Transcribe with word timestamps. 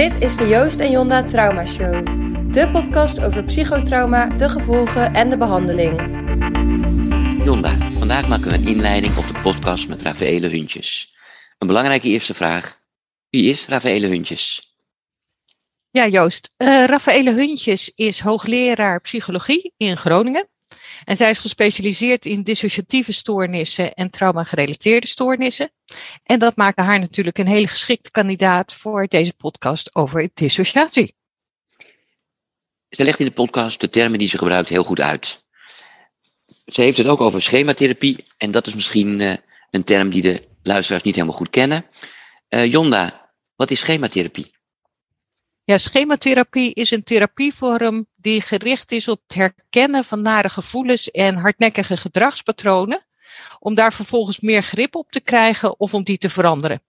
Dit 0.00 0.20
is 0.22 0.36
de 0.36 0.48
Joost 0.48 0.80
en 0.80 0.90
Jonda 0.90 1.24
Trauma 1.24 1.66
Show. 1.66 2.06
De 2.52 2.70
podcast 2.72 3.20
over 3.20 3.44
psychotrauma, 3.44 4.26
de 4.26 4.48
gevolgen 4.48 5.14
en 5.14 5.30
de 5.30 5.36
behandeling. 5.36 6.00
Jonda, 7.44 7.76
vandaag 7.76 8.28
maken 8.28 8.50
we 8.50 8.54
een 8.54 8.66
inleiding 8.66 9.16
op 9.16 9.34
de 9.34 9.40
podcast 9.40 9.88
met 9.88 10.02
Rafaele 10.02 10.48
Huntjes. 10.48 11.14
Een 11.58 11.66
belangrijke 11.66 12.08
eerste 12.08 12.34
vraag. 12.34 12.80
Wie 13.30 13.44
is 13.44 13.66
Rafaele 13.66 14.06
Huntjes? 14.06 14.74
Ja, 15.90 16.06
Joost. 16.06 16.54
Uh, 16.58 16.84
Rafaele 16.84 17.34
Huntjes 17.34 17.92
is 17.94 18.20
hoogleraar 18.20 19.00
psychologie 19.00 19.74
in 19.76 19.96
Groningen. 19.96 20.48
En 21.04 21.16
zij 21.16 21.30
is 21.30 21.38
gespecialiseerd 21.38 22.26
in 22.26 22.42
dissociatieve 22.42 23.12
stoornissen 23.12 23.94
en 23.94 24.10
trauma-gerelateerde 24.10 25.06
stoornissen. 25.06 25.70
En 26.22 26.38
dat 26.38 26.56
maken 26.56 26.84
haar 26.84 26.98
natuurlijk 26.98 27.38
een 27.38 27.46
hele 27.46 27.68
geschikte 27.68 28.10
kandidaat 28.10 28.74
voor 28.74 29.06
deze 29.06 29.34
podcast 29.34 29.94
over 29.94 30.28
dissociatie. 30.34 31.14
Ze 32.88 33.04
legt 33.04 33.20
in 33.20 33.26
de 33.26 33.32
podcast 33.32 33.80
de 33.80 33.90
termen 33.90 34.18
die 34.18 34.28
ze 34.28 34.38
gebruikt 34.38 34.68
heel 34.68 34.84
goed 34.84 35.00
uit. 35.00 35.44
Ze 36.66 36.80
heeft 36.80 36.98
het 36.98 37.06
ook 37.06 37.20
over 37.20 37.42
schematherapie. 37.42 38.26
En 38.36 38.50
dat 38.50 38.66
is 38.66 38.74
misschien 38.74 39.20
uh, 39.20 39.34
een 39.70 39.84
term 39.84 40.10
die 40.10 40.22
de 40.22 40.48
luisteraars 40.62 41.02
niet 41.02 41.14
helemaal 41.14 41.36
goed 41.36 41.50
kennen. 41.50 41.86
Jonda, 42.48 43.32
wat 43.56 43.70
is 43.70 43.80
schematherapie? 43.80 44.50
Ja, 45.64 45.78
schematherapie 45.78 46.74
is 46.74 46.90
een 46.90 47.02
therapievorm 47.02 48.06
die 48.16 48.40
gericht 48.40 48.92
is 48.92 49.08
op 49.08 49.20
het 49.26 49.36
herkennen 49.36 50.04
van 50.04 50.22
nare 50.22 50.48
gevoelens 50.48 51.10
en 51.10 51.36
hardnekkige 51.36 51.96
gedragspatronen, 51.96 53.06
om 53.58 53.74
daar 53.74 53.92
vervolgens 53.92 54.40
meer 54.40 54.62
grip 54.62 54.94
op 54.94 55.10
te 55.10 55.20
krijgen 55.20 55.80
of 55.80 55.94
om 55.94 56.02
die 56.02 56.18
te 56.18 56.30
veranderen. 56.30 56.82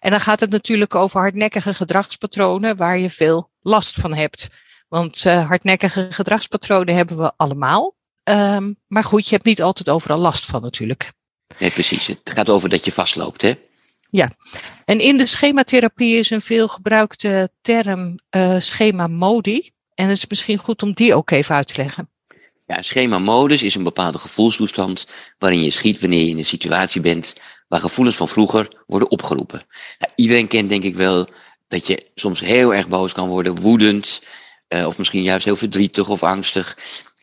En 0.00 0.10
dan 0.10 0.20
gaat 0.20 0.40
het 0.40 0.50
natuurlijk 0.50 0.94
over 0.94 1.20
hardnekkige 1.20 1.74
gedragspatronen 1.74 2.76
waar 2.76 2.98
je 2.98 3.10
veel 3.10 3.50
last 3.60 3.94
van 3.94 4.14
hebt. 4.14 4.48
Want 4.88 5.24
uh, 5.24 5.46
hardnekkige 5.46 6.06
gedragspatronen 6.10 6.94
hebben 6.94 7.16
we 7.16 7.32
allemaal. 7.36 7.96
Um, 8.24 8.76
maar 8.86 9.04
goed, 9.04 9.24
je 9.24 9.34
hebt 9.34 9.46
niet 9.46 9.62
altijd 9.62 9.88
overal 9.88 10.18
last 10.18 10.46
van 10.46 10.62
natuurlijk. 10.62 11.12
Nee, 11.58 11.70
precies. 11.70 12.06
Het 12.06 12.20
gaat 12.34 12.48
over 12.48 12.68
dat 12.68 12.84
je 12.84 12.92
vastloopt, 12.92 13.42
hè? 13.42 13.58
Ja, 14.16 14.30
en 14.84 15.00
in 15.00 15.18
de 15.18 15.26
schematherapie 15.26 16.16
is 16.16 16.30
een 16.30 16.40
veelgebruikte 16.40 17.50
term 17.60 18.18
uh, 18.36 18.54
schema 18.58 19.06
modi. 19.06 19.70
En 19.94 20.08
het 20.08 20.16
is 20.16 20.26
misschien 20.26 20.58
goed 20.58 20.82
om 20.82 20.92
die 20.92 21.14
ook 21.14 21.30
even 21.30 21.54
uit 21.54 21.66
te 21.66 21.76
leggen. 21.76 22.10
Ja, 22.66 22.82
schema 22.82 23.18
modus 23.18 23.62
is 23.62 23.74
een 23.74 23.82
bepaalde 23.82 24.18
gevoelstoestand 24.18 25.06
waarin 25.38 25.62
je 25.62 25.70
schiet 25.70 26.00
wanneer 26.00 26.20
je 26.20 26.28
in 26.28 26.38
een 26.38 26.44
situatie 26.44 27.00
bent 27.00 27.34
waar 27.68 27.80
gevoelens 27.80 28.16
van 28.16 28.28
vroeger 28.28 28.82
worden 28.86 29.10
opgeroepen. 29.10 29.62
Nou, 29.98 30.12
iedereen 30.14 30.48
kent 30.48 30.68
denk 30.68 30.82
ik 30.82 30.94
wel 30.94 31.28
dat 31.68 31.86
je 31.86 32.10
soms 32.14 32.40
heel 32.40 32.74
erg 32.74 32.88
boos 32.88 33.12
kan 33.12 33.28
worden, 33.28 33.60
woedend, 33.60 34.22
uh, 34.68 34.86
of 34.86 34.98
misschien 34.98 35.22
juist 35.22 35.44
heel 35.44 35.56
verdrietig 35.56 36.08
of 36.08 36.22
angstig. 36.22 36.78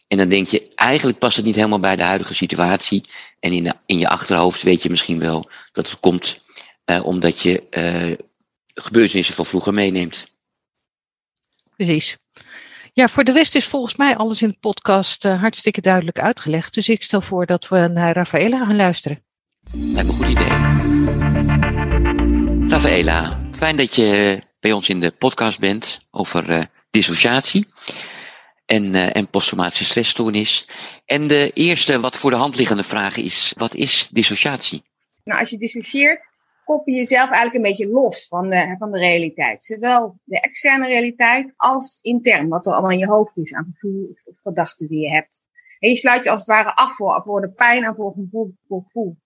En 0.08 0.17
dan 0.17 0.30
denk 0.30 0.47
je, 0.47 0.72
eigenlijk 0.75 1.17
past 1.17 1.36
het 1.36 1.45
niet 1.45 1.56
helemaal 1.56 1.80
bij 1.80 1.95
de 1.95 2.03
huidige 2.03 2.34
situatie. 2.34 3.03
En 3.39 3.52
in, 3.52 3.73
in 3.86 3.97
je 3.97 4.09
achterhoofd 4.09 4.64
weet 4.64 4.84
je 4.84 4.89
misschien 4.89 5.19
wel 5.19 5.50
dat 5.72 5.89
het 5.89 6.00
komt 6.00 6.39
uh, 6.86 7.06
omdat 7.06 7.40
je 7.40 7.64
uh, 7.70 8.18
gebeurtenissen 8.74 9.36
van 9.36 9.46
vroeger 9.46 9.74
meeneemt. 9.74 10.32
Precies. 11.76 12.18
Ja, 12.94 13.08
voor 13.08 13.24
de 13.24 13.32
rest 13.32 13.56
is 13.56 13.66
volgens 13.66 13.96
mij 13.96 14.16
alles 14.16 14.42
in 14.42 14.50
de 14.50 14.58
podcast 14.60 15.26
uh, 15.26 15.40
hartstikke 15.40 15.82
duidelijk 15.82 16.20
uitgelegd. 16.20 16.74
Dus 16.74 16.90
ik 16.90 17.04
stel 17.04 17.22
voor 17.22 17.46
dat 17.46 17.68
we 17.68 17.88
naar 17.88 18.14
Rafaela 18.14 18.66
gaan 18.66 18.76
luisteren. 18.76 19.24
Lijkt 19.72 20.08
me 20.08 20.14
een 20.14 20.20
goed 20.20 20.28
idee. 20.28 20.50
Rafaela, 22.70 23.42
fijn 23.52 23.76
dat 23.76 23.96
je 23.96 24.42
bij 24.59 24.72
ons 24.72 24.90
in 24.90 25.00
de 25.00 25.12
podcast 25.12 25.59
bent 25.59 26.08
over 26.12 26.70
dissociatie 26.92 27.68
en, 28.66 28.96
en 29.14 29.30
posttraumatische 29.30 29.86
stressstoornis. 29.86 30.68
En 31.06 31.28
de 31.28 31.50
eerste 31.54 32.00
wat 32.00 32.18
voor 32.18 32.32
de 32.32 32.38
hand 32.38 32.58
liggende 32.58 32.84
vraag 32.84 33.18
is, 33.18 33.53
wat 33.58 33.75
is 33.75 34.08
dissociatie? 34.12 34.84
Nou, 35.24 35.40
als 35.40 35.50
je 35.50 35.58
dissocieert, 35.58 36.28
koppel 36.64 36.94
je 36.94 37.00
jezelf 37.00 37.30
eigenlijk 37.30 37.56
een 37.56 37.72
beetje 37.72 37.88
los 37.88 38.28
van 38.28 38.50
de, 38.50 38.76
van 38.78 38.92
de 38.92 39.00
realiteit. 39.00 39.64
Zowel 39.64 40.20
de 40.24 40.40
externe 40.40 40.88
realiteit 40.88 41.54
als 41.56 42.00
intern, 42.02 42.48
wat 42.48 42.66
er 42.66 42.72
allemaal 42.72 42.92
in 42.92 42.98
je 42.98 43.08
hoofd 43.08 43.38
is 43.38 43.54
aan 43.54 43.72
gevoel 43.74 44.16
of 44.24 44.40
gedachten 44.40 44.88
die 44.88 45.00
je 45.00 45.10
hebt. 45.10 45.42
En 45.80 45.90
je 45.90 45.96
sluit 45.96 46.24
je 46.24 46.30
als 46.30 46.40
het 46.40 46.50
ware 46.50 46.76
af 46.76 46.96
voor, 46.96 47.22
voor 47.24 47.42
de 47.42 47.52
pijn 47.52 47.84
en 47.84 47.96
voor 47.96 48.14
gevoel. 48.14 48.56
Voor 48.68 48.84
gevoel. 48.84 49.18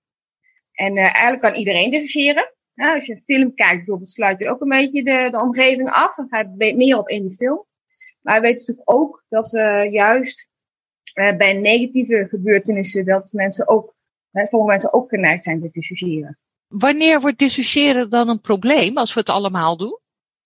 En 0.72 0.98
uh, 0.98 1.04
eigenlijk 1.04 1.42
kan 1.42 1.54
iedereen 1.54 1.92
dissociëren. 1.92 2.54
Ja, 2.74 2.94
als 2.94 3.06
je 3.06 3.14
een 3.14 3.22
film 3.22 3.54
kijkt 3.54 3.78
bijvoorbeeld, 3.78 4.10
sluit 4.10 4.40
je 4.40 4.50
ook 4.50 4.62
een 4.62 4.70
beetje 4.70 5.04
de, 5.04 5.28
de 5.32 5.42
omgeving 5.42 5.90
af. 5.90 6.16
Dan 6.16 6.28
ga 6.28 6.40
je 6.40 6.76
meer 6.76 6.98
op 6.98 7.10
in 7.10 7.28
die 7.28 7.36
film. 7.36 7.66
Maar 8.22 8.36
we 8.36 8.42
weten 8.42 8.60
natuurlijk 8.60 8.92
ook 8.92 9.26
dat 9.30 9.54
uh, 9.54 9.92
juist 9.92 10.50
uh, 11.16 11.38
bij 11.38 11.54
negatieve 11.54 12.28
gebeurtenissen 12.30 13.06
dat 13.06 13.32
mensen 13.32 13.68
ook, 13.68 13.96
sommige 14.32 14.72
mensen 14.72 14.94
ook 14.94 15.10
geneigd 15.10 15.44
zijn 15.44 15.62
te 15.62 15.70
dissociëren. 15.72 16.40
Wanneer 16.78 17.22
wordt 17.22 17.40
dissociëren 17.40 18.10
dan 18.10 18.30
een 18.30 18.42
probleem 18.42 18.98
als 18.98 19.14
we 19.14 19.20
het 19.20 19.30
allemaal 19.30 19.78
doen? 19.78 20.00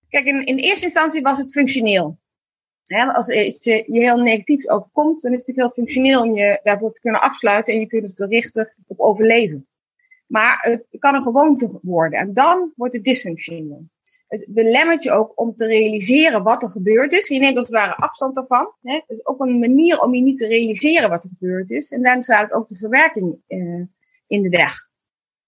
Kijk, 0.09 0.25
in, 0.25 0.45
in 0.45 0.57
eerste 0.57 0.85
instantie 0.85 1.21
was 1.21 1.37
het 1.37 1.51
functioneel. 1.51 2.17
als 3.13 3.29
iets 3.29 3.65
je 3.65 3.83
heel 3.87 4.17
negatief 4.17 4.67
overkomt, 4.67 5.21
dan 5.21 5.33
is 5.33 5.45
het 5.45 5.55
heel 5.55 5.69
functioneel 5.69 6.21
om 6.21 6.35
je 6.35 6.59
daarvoor 6.63 6.93
te 6.93 6.99
kunnen 6.99 7.21
afsluiten 7.21 7.73
en 7.73 7.79
je 7.79 7.87
kunt 7.87 8.03
het 8.03 8.29
richten 8.29 8.73
op 8.87 8.99
overleven. 8.99 9.67
Maar 10.27 10.57
het 10.61 10.99
kan 10.99 11.15
een 11.15 11.21
gewoonte 11.21 11.79
worden 11.81 12.19
en 12.19 12.33
dan 12.33 12.73
wordt 12.75 12.93
het 12.93 13.03
dysfunctioneel. 13.03 13.83
Het 14.27 14.45
belemmert 14.47 15.03
je 15.03 15.11
ook 15.11 15.39
om 15.39 15.55
te 15.55 15.65
realiseren 15.65 16.43
wat 16.43 16.63
er 16.63 16.69
gebeurd 16.69 17.11
is. 17.11 17.27
Je 17.27 17.39
neemt 17.39 17.55
als 17.55 17.65
het 17.65 17.75
ware 17.75 17.95
afstand 17.95 18.37
ervan. 18.37 18.73
Het 18.81 19.03
is 19.07 19.25
ook 19.25 19.39
een 19.39 19.59
manier 19.59 20.01
om 20.01 20.13
je 20.13 20.21
niet 20.21 20.37
te 20.37 20.47
realiseren 20.47 21.09
wat 21.09 21.23
er 21.23 21.29
gebeurd 21.37 21.69
is. 21.69 21.91
En 21.91 22.03
dan 22.03 22.23
staat 22.23 22.51
ook 22.51 22.67
de 22.67 22.75
verwerking 22.75 23.41
uh, 23.47 23.83
in 24.27 24.41
de 24.41 24.49
weg. 24.49 24.88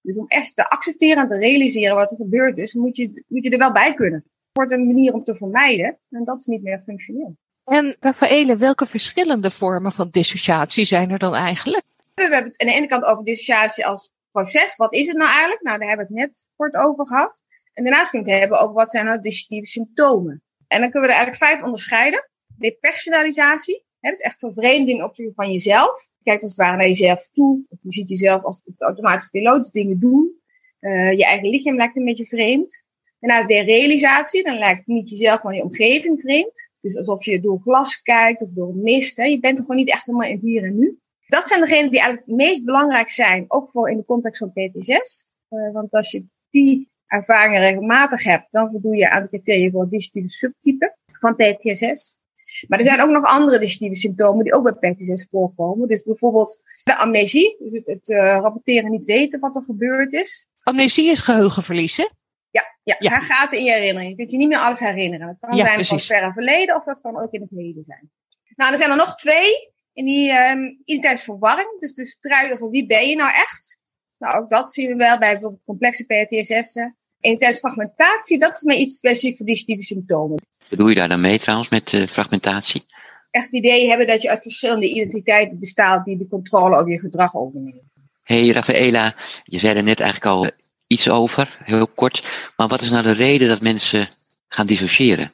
Dus 0.02 0.18
om 0.18 0.28
echt 0.28 0.56
te 0.56 0.70
accepteren 0.70 1.24
en 1.24 1.30
te 1.30 1.38
realiseren 1.38 1.96
wat 1.96 2.12
er 2.12 2.18
gebeurd 2.18 2.58
is, 2.58 2.74
moet 2.74 2.98
je, 2.98 3.24
moet 3.28 3.44
je 3.44 3.50
er 3.50 3.58
wel 3.58 3.72
bij 3.72 3.94
kunnen. 3.94 4.20
Het 4.20 4.52
wordt 4.52 4.72
een 4.72 4.88
manier 4.88 5.14
om 5.14 5.24
te 5.24 5.36
vermijden 5.36 6.00
en 6.10 6.24
dat 6.24 6.40
is 6.40 6.46
niet 6.46 6.64
meer 6.64 6.80
functioneel. 6.80 7.38
En 7.64 7.96
Rafaele, 8.00 8.58
welke 8.58 8.86
verschillende 8.86 9.50
vormen 9.50 9.92
van 9.92 10.10
dissociatie 10.10 10.86
zijn 10.86 11.10
er 11.10 11.20
dan 11.20 11.36
eigenlijk? 11.36 11.86
We 12.16 12.22
hebben 12.22 12.44
het 12.44 12.62
aan 12.62 12.68
de 12.68 12.74
ene 12.74 12.88
kant 12.88 13.04
over 13.04 13.24
dissociatie 13.24 13.86
als 13.86 14.12
proces. 14.32 14.76
Wat 14.76 14.94
is 14.94 15.08
het 15.08 15.18
nou 15.18 15.30
eigenlijk? 15.30 15.62
Nou, 15.62 15.80
daar 15.80 15.88
hebben 15.88 16.08
we 16.08 16.14
het 16.14 16.28
net 16.30 16.50
kort 16.56 16.76
over 16.76 17.08
gehad. 17.08 17.44
En 17.74 17.84
daarnaast 17.84 18.10
kunnen 18.10 18.28
we 18.28 18.34
het 18.34 18.42
hebben 18.42 18.60
over 18.60 18.76
wat 18.76 18.92
zijn 18.92 19.06
nou 19.06 19.22
dissociatieve 19.22 19.72
symptomen. 19.72 20.44
En 20.68 20.82
dan 20.82 20.92
kunnen 20.92 21.10
we 21.10 21.16
er 21.16 21.22
eigenlijk 21.22 21.52
vijf 21.52 21.64
onderscheiden. 21.64 22.30
Depersonalisatie, 22.58 23.86
dat 24.02 24.14
is 24.14 24.20
echt 24.20 24.40
vervreemding 24.40 25.04
op 25.04 25.14
van 25.36 25.52
jezelf. 25.52 26.10
Je 26.18 26.24
kijkt 26.24 26.42
als 26.42 26.52
het 26.52 26.60
ware 26.60 26.78
naar 26.78 26.88
jezelf 26.88 27.30
toe. 27.34 27.66
Of 27.70 27.78
je 27.82 27.92
ziet 27.92 28.10
jezelf 28.10 28.44
als 28.44 28.62
de 28.64 28.86
automatische 28.86 29.30
piloot 29.30 29.72
dingen 29.72 30.00
doen. 30.00 30.40
Uh, 30.80 31.12
je 31.12 31.26
eigen 31.26 31.50
lichaam 31.50 31.76
lijkt 31.76 31.96
een 31.96 32.06
beetje 32.06 32.26
vreemd. 32.26 32.78
Daarnaast 33.20 33.48
de 33.48 33.62
realisatie. 33.62 34.44
Dan 34.44 34.58
lijkt 34.58 34.88
niet 34.88 35.10
jezelf, 35.10 35.44
maar 35.44 35.56
je 35.56 35.64
omgeving 35.64 36.20
vreemd. 36.20 36.52
Dus 36.82 36.98
alsof 36.98 37.26
je 37.26 37.42
door 37.42 37.60
glas 37.60 38.02
kijkt 38.02 38.42
of 38.42 38.50
door 38.52 38.76
mist. 38.76 39.18
Je 39.18 39.40
bent 39.40 39.58
er 39.58 39.64
gewoon 39.64 39.78
niet 39.78 39.92
echt 39.92 40.06
helemaal 40.06 40.30
in 40.30 40.40
hier 40.42 40.64
en 40.64 40.78
nu. 40.78 41.00
Dat 41.28 41.48
zijn 41.48 41.60
degenen 41.60 41.92
die 41.92 42.00
eigenlijk 42.00 42.28
het 42.28 42.36
meest 42.36 42.66
belangrijk 42.66 43.10
zijn. 43.10 43.46
Ook 43.48 43.70
voor 43.70 43.90
in 43.90 43.98
de 43.98 44.06
context 44.06 44.40
van 44.40 44.52
PTSS. 44.52 45.32
Uh, 45.50 45.74
want 45.74 45.92
als 45.92 46.12
je 46.12 46.26
die 46.50 46.90
ervaringen 47.08 47.62
regelmatig 47.62 48.24
hebt, 48.24 48.48
dan 48.52 48.70
voldoe 48.72 48.96
je 48.96 49.10
aan 49.10 49.22
de 49.22 49.28
criteria 49.28 49.70
voor 49.70 49.88
het 49.90 50.12
subtype 50.32 50.96
van 51.20 51.36
PTSS. 51.36 52.20
Maar 52.68 52.80
er 52.80 52.86
zijn 52.86 53.02
ook 53.02 53.10
nog 53.10 53.24
andere 53.26 53.60
digestieve 53.60 53.96
symptomen 53.96 54.44
die 54.44 54.54
ook 54.54 54.80
bij 54.80 54.94
PTSS 54.94 55.28
voorkomen. 55.32 55.88
Dus 55.88 56.04
bijvoorbeeld 56.04 56.64
de 56.84 56.98
amnesie, 56.98 57.56
dus 57.60 57.74
het, 57.74 57.88
het 57.88 58.10
uh, 58.10 58.18
rapporteren 58.18 58.92
niet 58.92 59.06
weten 59.06 59.40
wat 59.40 59.56
er 59.56 59.64
gebeurd 59.64 60.14
is. 60.14 60.46
Amnesie 60.64 61.10
is 61.10 61.20
geheugenverlies, 61.20 61.98
hè? 61.98 62.08
Ja, 62.52 62.64
ja, 62.84 62.96
ja. 63.00 63.20
gaat 63.20 63.54
in 63.54 63.64
je 63.64 63.72
herinnering. 63.72 64.10
Je 64.10 64.16
kunt 64.16 64.32
je 64.32 64.38
niet 64.38 64.48
meer 64.48 64.58
alles 64.58 64.80
herinneren. 64.80 65.28
Het 65.28 65.38
kan 65.40 65.58
ja, 65.58 65.64
zijn 65.64 65.74
precies. 65.74 65.88
van 65.90 65.98
het 65.98 66.08
verre 66.08 66.32
verleden 66.32 66.76
of 66.76 66.84
dat 66.84 67.02
kan 67.02 67.22
ook 67.22 67.32
in 67.32 67.42
het 67.42 67.50
heden 67.50 67.84
zijn. 67.84 68.12
Nou, 68.56 68.72
er 68.72 68.78
zijn 68.78 68.90
er 68.90 68.96
nog 68.96 69.16
twee 69.16 69.72
in 69.94 70.06
die 70.06 70.32
um, 70.32 70.82
intense 70.86 71.24
verwarring. 71.24 71.80
Dus 71.80 71.94
de 71.94 72.06
strijd 72.06 72.52
over 72.52 72.70
wie 72.70 72.86
ben 72.86 73.08
je 73.08 73.16
nou 73.16 73.32
echt? 73.34 73.80
Nou, 74.18 74.44
ook 74.44 74.50
dat 74.50 74.74
zien 74.74 74.88
we 74.88 74.96
wel 74.96 75.18
bij 75.18 75.32
bijvoorbeeld 75.32 75.64
complexe 75.66 76.06
PTSS'en. 76.06 76.96
Intense 77.20 77.60
fragmentatie, 77.60 78.40
dat 78.40 78.56
is 78.56 78.62
maar 78.62 78.76
iets 78.76 78.96
specifiek 78.96 79.38
voor 79.38 79.46
digestieve 79.46 79.84
symptomen. 79.84 80.40
Bedoel 80.72 80.90
je 80.90 80.96
daar 80.96 81.08
dan 81.08 81.22
mee 81.22 81.40
trouwens 81.40 81.70
met 81.70 81.92
uh, 81.92 82.08
fragmentatie? 82.08 82.84
Echt 83.32 83.46
het 83.46 83.54
idee 83.54 83.88
hebben 83.88 84.08
dat 84.08 84.22
je 84.22 84.30
uit 84.30 84.42
verschillende 84.42 84.90
identiteiten 84.90 85.60
bestaat 85.60 86.06
die 86.06 86.18
de 86.18 86.28
controle 86.28 86.78
over 86.78 86.92
je 86.92 87.00
gedrag 87.00 87.36
overnemen. 87.36 87.92
Hey 88.24 88.48
Rafaela, 88.48 89.14
je 89.44 89.60
zei 89.60 89.78
er 89.78 89.84
net 89.84 90.00
eigenlijk 90.00 90.32
al 90.32 90.50
iets 90.88 91.10
over, 91.10 91.58
heel 91.64 91.88
kort. 91.88 92.52
Maar 92.58 92.68
wat 92.68 92.82
is 92.82 92.90
nou 92.90 93.04
de 93.04 93.14
reden 93.14 93.48
dat 93.48 93.62
mensen 93.62 94.08
gaan 94.48 94.66
dissociëren? 94.66 95.32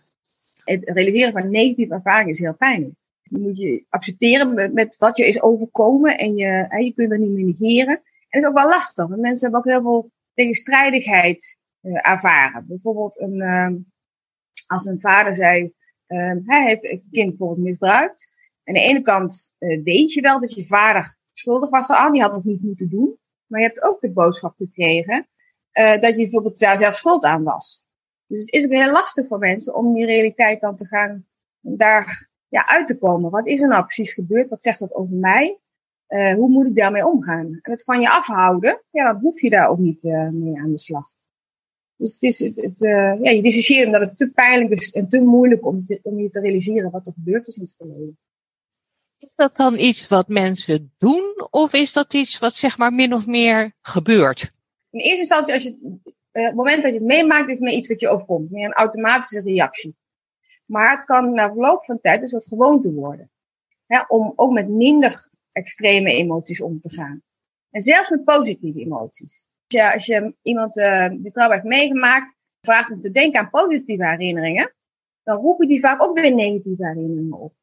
Het 0.63 0.81
realiseren 0.83 1.31
van 1.31 1.49
negatieve 1.49 1.93
ervaringen 1.93 2.33
is 2.33 2.39
heel 2.39 2.55
pijnlijk. 2.55 2.93
Je 3.23 3.39
moet 3.39 3.57
je 3.57 3.83
accepteren 3.89 4.53
met, 4.53 4.73
met 4.73 4.97
wat 4.97 5.17
je 5.17 5.27
is 5.27 5.41
overkomen 5.41 6.17
en 6.17 6.35
je, 6.35 6.65
hè, 6.69 6.77
je 6.77 6.93
kunt 6.93 7.11
er 7.11 7.19
niet 7.19 7.29
meer 7.29 7.45
negeren. 7.45 7.95
En 7.95 8.01
het 8.29 8.41
is 8.43 8.47
ook 8.47 8.55
wel 8.55 8.69
lastig, 8.69 9.07
want 9.07 9.21
mensen 9.21 9.51
hebben 9.51 9.59
ook 9.59 9.73
heel 9.73 9.81
veel 9.81 10.11
tegenstrijdigheid 10.33 11.57
uh, 11.81 11.99
ervaren. 12.01 12.65
Bijvoorbeeld 12.67 13.19
een, 13.19 13.35
uh, 13.35 13.69
Als 14.67 14.85
een 14.85 14.99
vader 14.99 15.35
zei, 15.35 15.73
uh, 16.07 16.33
hij 16.45 16.67
heeft 16.67 16.81
het 16.81 17.07
kind 17.11 17.29
bijvoorbeeld 17.29 17.67
misbruikt. 17.67 18.31
Aan 18.63 18.73
de 18.73 18.79
ene 18.79 19.01
kant 19.01 19.53
uh, 19.59 19.83
weet 19.83 20.13
je 20.13 20.21
wel 20.21 20.39
dat 20.39 20.53
je 20.53 20.65
vader 20.65 21.17
schuldig 21.31 21.69
was 21.69 21.89
aan, 21.89 22.11
die 22.11 22.21
had 22.21 22.33
het 22.33 22.43
niet 22.43 22.61
moeten 22.61 22.89
doen. 22.89 23.17
Maar 23.47 23.59
je 23.59 23.67
hebt 23.67 23.83
ook 23.83 24.01
de 24.01 24.11
boodschap 24.11 24.55
gekregen 24.57 25.27
uh, 25.73 26.01
dat 26.01 26.15
je 26.15 26.21
bijvoorbeeld 26.21 26.59
daar 26.59 26.77
zelf 26.77 26.95
schuld 26.95 27.23
aan 27.23 27.43
was. 27.43 27.85
Dus 28.27 28.39
het 28.39 28.53
is 28.53 28.65
ook 28.65 28.71
heel 28.71 28.91
lastig 28.91 29.27
voor 29.27 29.39
mensen 29.39 29.75
om 29.75 29.93
die 29.93 30.05
realiteit 30.05 30.61
dan 30.61 30.75
te 30.75 30.87
gaan 30.87 31.25
daar 31.61 32.29
ja, 32.47 32.67
uit 32.67 32.87
te 32.87 32.97
komen. 32.97 33.31
Wat 33.31 33.47
is 33.47 33.61
er 33.61 33.67
nou 33.67 33.83
precies 33.83 34.13
gebeurd? 34.13 34.49
Wat 34.49 34.63
zegt 34.63 34.79
dat 34.79 34.93
over 34.93 35.15
mij? 35.15 35.59
Uh, 36.07 36.33
hoe 36.33 36.49
moet 36.49 36.65
ik 36.65 36.75
daarmee 36.75 37.05
omgaan? 37.05 37.59
En 37.61 37.71
het 37.71 37.83
van 37.83 38.01
je 38.01 38.09
afhouden, 38.09 38.81
ja, 38.91 39.11
dan 39.11 39.21
hoef 39.21 39.41
je 39.41 39.49
daar 39.49 39.69
ook 39.69 39.77
niet 39.77 40.03
mee 40.03 40.59
aan 40.59 40.71
de 40.71 40.79
slag. 40.79 41.16
Dus 41.97 42.13
het 42.13 42.21
is 42.21 42.39
het, 42.39 42.55
het 42.55 42.81
uh, 42.81 43.15
ja, 43.21 43.31
je 43.31 43.41
dissocieert 43.41 43.85
omdat 43.85 44.01
het 44.01 44.17
te 44.17 44.31
pijnlijk 44.31 44.71
is 44.71 44.91
en 44.91 45.09
te 45.09 45.19
moeilijk 45.19 45.65
om, 45.65 45.85
te, 45.85 45.99
om 46.03 46.19
je 46.19 46.29
te 46.29 46.39
realiseren 46.39 46.91
wat 46.91 47.07
er 47.07 47.13
gebeurd 47.13 47.47
is 47.47 47.55
in 47.55 47.61
het 47.61 47.75
verleden. 47.77 48.17
Is 49.17 49.35
dat 49.35 49.55
dan 49.55 49.79
iets 49.79 50.07
wat 50.07 50.27
mensen 50.27 50.93
doen 50.97 51.47
of 51.49 51.73
is 51.73 51.93
dat 51.93 52.13
iets 52.13 52.39
wat 52.39 52.53
zeg 52.53 52.77
maar 52.77 52.93
min 52.93 53.13
of 53.13 53.27
meer 53.27 53.73
gebeurt? 53.81 54.51
In 54.89 54.99
eerste 54.99 55.19
instantie, 55.19 55.53
als 55.53 55.63
je, 55.63 55.99
uh, 56.33 56.45
het 56.45 56.55
moment 56.55 56.81
dat 56.81 56.91
je 56.91 56.97
het 56.97 57.07
meemaakt, 57.07 57.49
is 57.49 57.55
het 57.55 57.63
meer 57.63 57.77
iets 57.77 57.87
wat 57.87 57.99
je 57.99 58.07
overkomt. 58.07 58.51
Meer 58.51 58.65
een 58.65 58.73
automatische 58.73 59.41
reactie. 59.41 59.95
Maar 60.65 60.97
het 60.97 61.05
kan 61.05 61.33
na 61.33 61.47
verloop 61.47 61.85
van 61.85 62.01
tijd 62.01 62.21
een 62.21 62.29
soort 62.29 62.47
gewoonte 62.47 62.93
worden. 62.93 63.31
Hè, 63.85 64.01
om 64.07 64.33
ook 64.35 64.51
met 64.51 64.69
minder 64.69 65.29
extreme 65.51 66.11
emoties 66.11 66.61
om 66.61 66.81
te 66.81 66.89
gaan. 66.89 67.21
En 67.69 67.81
zelfs 67.81 68.09
met 68.09 68.23
positieve 68.23 68.79
emoties. 68.79 69.46
Als 69.67 70.05
je, 70.05 70.35
iemand 70.41 70.77
uh, 70.77 71.09
die 71.09 71.31
trouw 71.31 71.51
heeft 71.51 71.63
meegemaakt, 71.63 72.35
vraagt 72.61 72.91
om 72.91 73.01
te 73.01 73.11
denken 73.11 73.39
aan 73.39 73.49
positieve 73.49 74.05
herinneringen, 74.05 74.73
dan 75.23 75.37
roepen 75.37 75.67
die 75.67 75.79
vaak 75.79 76.01
ook 76.01 76.19
weer 76.19 76.35
negatieve 76.35 76.87
herinneringen 76.87 77.39
op 77.39 77.53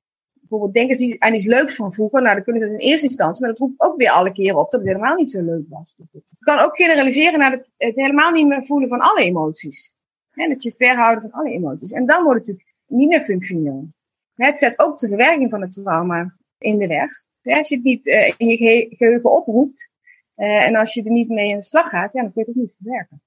bijvoorbeeld 0.49 0.75
denken 0.75 0.97
ze 0.97 1.17
aan 1.19 1.35
iets 1.35 1.47
leuks 1.47 1.77
van 1.77 1.93
vroeger. 1.93 2.23
Nou, 2.23 2.35
dan 2.35 2.45
kunnen 2.45 2.63
ze 2.63 2.69
dat 2.69 2.81
in 2.81 2.89
eerste 2.89 3.07
instantie, 3.07 3.41
maar 3.41 3.51
dat 3.51 3.61
roept 3.61 3.81
ook 3.81 3.97
weer 3.97 4.11
alle 4.11 4.33
keren 4.33 4.59
op 4.59 4.71
dat 4.71 4.81
het 4.81 4.89
helemaal 4.89 5.15
niet 5.15 5.31
zo 5.31 5.43
leuk 5.43 5.65
was. 5.69 5.95
Het 6.13 6.23
kan 6.39 6.59
ook 6.59 6.77
generaliseren 6.77 7.39
naar 7.39 7.51
het, 7.51 7.69
het 7.77 7.95
helemaal 7.95 8.33
niet 8.33 8.47
meer 8.47 8.65
voelen 8.65 8.89
van 8.89 9.01
alle 9.01 9.23
emoties. 9.23 9.95
He, 10.31 10.49
dat 10.49 10.63
je 10.63 10.75
verhouden 10.77 11.31
van 11.31 11.41
alle 11.41 11.51
emoties. 11.51 11.93
En 11.93 12.07
dan 12.07 12.23
wordt 12.23 12.39
het 12.39 12.47
natuurlijk 12.47 12.77
niet 12.87 13.09
meer 13.09 13.21
functioneel. 13.21 13.89
Het 14.35 14.59
zet 14.59 14.79
ook 14.79 14.99
de 14.99 15.09
verwerking 15.09 15.51
van 15.51 15.61
het 15.61 15.73
trauma 15.73 16.37
in 16.59 16.79
de 16.79 16.87
weg. 16.87 17.11
Als 17.43 17.69
je 17.69 17.75
het 17.75 17.85
niet 17.85 18.07
uh, 18.07 18.33
in 18.37 18.49
je 18.49 18.87
geheugen 18.97 19.31
oproept, 19.31 19.91
uh, 20.37 20.67
en 20.67 20.77
als 20.77 20.95
je 20.95 21.03
er 21.03 21.11
niet 21.11 21.29
mee 21.29 21.49
in 21.49 21.57
de 21.57 21.65
slag 21.65 21.89
gaat, 21.89 22.13
ja, 22.13 22.23
dan 22.23 22.33
kun 22.33 22.43
je 22.43 22.51
het 22.51 22.59
ook 22.59 22.63
niet 22.63 22.77
verwerken. 22.77 23.23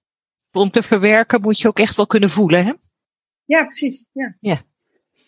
Om 0.52 0.72
te 0.72 0.84
verwerken 0.84 1.42
moet 1.42 1.60
je 1.60 1.68
ook 1.68 1.80
echt 1.80 1.96
wel 1.96 2.08
kunnen 2.08 2.30
voelen, 2.30 2.66
hè? 2.66 2.74
Ja, 3.46 3.64
precies. 3.64 4.10
Ja. 4.14 4.36
ja. 4.40 4.62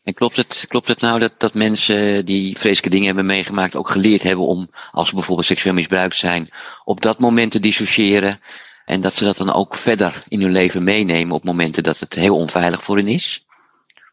En 0.03 0.13
klopt 0.13 0.35
het, 0.35 0.65
klopt 0.67 0.87
het 0.87 1.01
nou 1.01 1.19
dat, 1.19 1.39
dat 1.39 1.53
mensen 1.53 2.25
die 2.25 2.57
vreselijke 2.57 2.89
dingen 2.89 3.05
hebben 3.05 3.25
meegemaakt 3.25 3.75
ook 3.75 3.89
geleerd 3.89 4.23
hebben 4.23 4.45
om, 4.45 4.69
als 4.91 5.09
ze 5.09 5.15
bijvoorbeeld 5.15 5.47
seksueel 5.47 5.73
misbruikt 5.73 6.15
zijn, 6.15 6.49
op 6.83 7.01
dat 7.01 7.19
moment 7.19 7.51
te 7.51 7.59
dissociëren 7.59 8.39
en 8.85 9.01
dat 9.01 9.13
ze 9.13 9.23
dat 9.23 9.37
dan 9.37 9.53
ook 9.53 9.75
verder 9.75 10.23
in 10.27 10.41
hun 10.41 10.51
leven 10.51 10.83
meenemen 10.83 11.35
op 11.35 11.43
momenten 11.43 11.83
dat 11.83 11.99
het 11.99 12.15
heel 12.15 12.35
onveilig 12.35 12.83
voor 12.83 12.97
hen 12.97 13.07
is? 13.07 13.45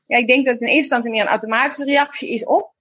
Ja, 0.07 0.17
ik 0.17 0.27
denk 0.27 0.45
dat 0.45 0.55
het 0.55 0.63
in 0.63 0.69
eerste 0.69 0.81
instantie 0.81 1.11
meer 1.11 1.21
een 1.21 1.27
automatische 1.27 1.85
reactie 1.85 2.33
is 2.33 2.45
op. 2.45 2.75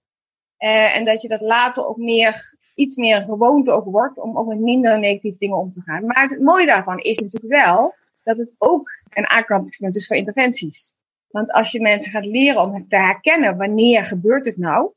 Uh, 0.58 0.96
en 0.96 1.04
dat 1.04 1.22
je 1.22 1.28
dat 1.28 1.40
later 1.40 1.86
ook 1.86 1.96
meer, 1.96 2.56
iets 2.76 2.96
meer 2.96 3.22
gewoonte 3.22 3.70
ook 3.70 3.84
wordt 3.84 4.18
om 4.18 4.38
ook 4.38 4.46
met 4.46 4.60
minder 4.60 4.98
negatieve 4.98 5.38
dingen 5.38 5.56
om 5.56 5.72
te 5.72 5.80
gaan. 5.80 6.06
Maar 6.06 6.28
het 6.28 6.40
mooie 6.40 6.66
daarvan 6.66 6.98
is 6.98 7.18
natuurlijk 7.18 7.52
wel 7.52 7.94
dat 8.22 8.36
het 8.36 8.50
ook 8.58 8.88
een 9.08 9.28
aanknopingspunt 9.28 9.96
is 9.96 10.06
voor 10.06 10.16
interventies. 10.16 10.94
Want 11.30 11.52
als 11.52 11.72
je 11.72 11.80
mensen 11.80 12.10
gaat 12.10 12.26
leren 12.26 12.62
om 12.62 12.88
te 12.88 12.96
herkennen 12.96 13.56
wanneer 13.56 14.04
gebeurt 14.04 14.44
het 14.44 14.56
nou. 14.56 14.92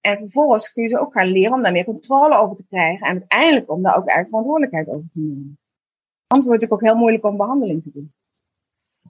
En 0.00 0.18
vervolgens 0.18 0.72
kun 0.72 0.82
je 0.82 0.88
ze 0.88 0.98
ook 0.98 1.12
gaan 1.12 1.26
leren 1.26 1.52
om 1.52 1.62
daar 1.62 1.72
meer 1.72 1.84
controle 1.84 2.36
over 2.36 2.56
te 2.56 2.66
krijgen. 2.68 3.06
En 3.06 3.12
uiteindelijk 3.12 3.70
om 3.70 3.82
daar 3.82 3.96
ook 3.96 4.06
eigen 4.06 4.28
verantwoordelijkheid 4.28 4.88
over 4.88 5.08
te 5.12 5.20
nemen. 5.20 5.58
Anders 6.26 6.48
wordt 6.48 6.62
het 6.62 6.72
ook 6.72 6.80
heel 6.80 6.96
moeilijk 6.96 7.24
om 7.24 7.36
behandeling 7.36 7.82
te 7.82 7.90
doen. 7.90 8.12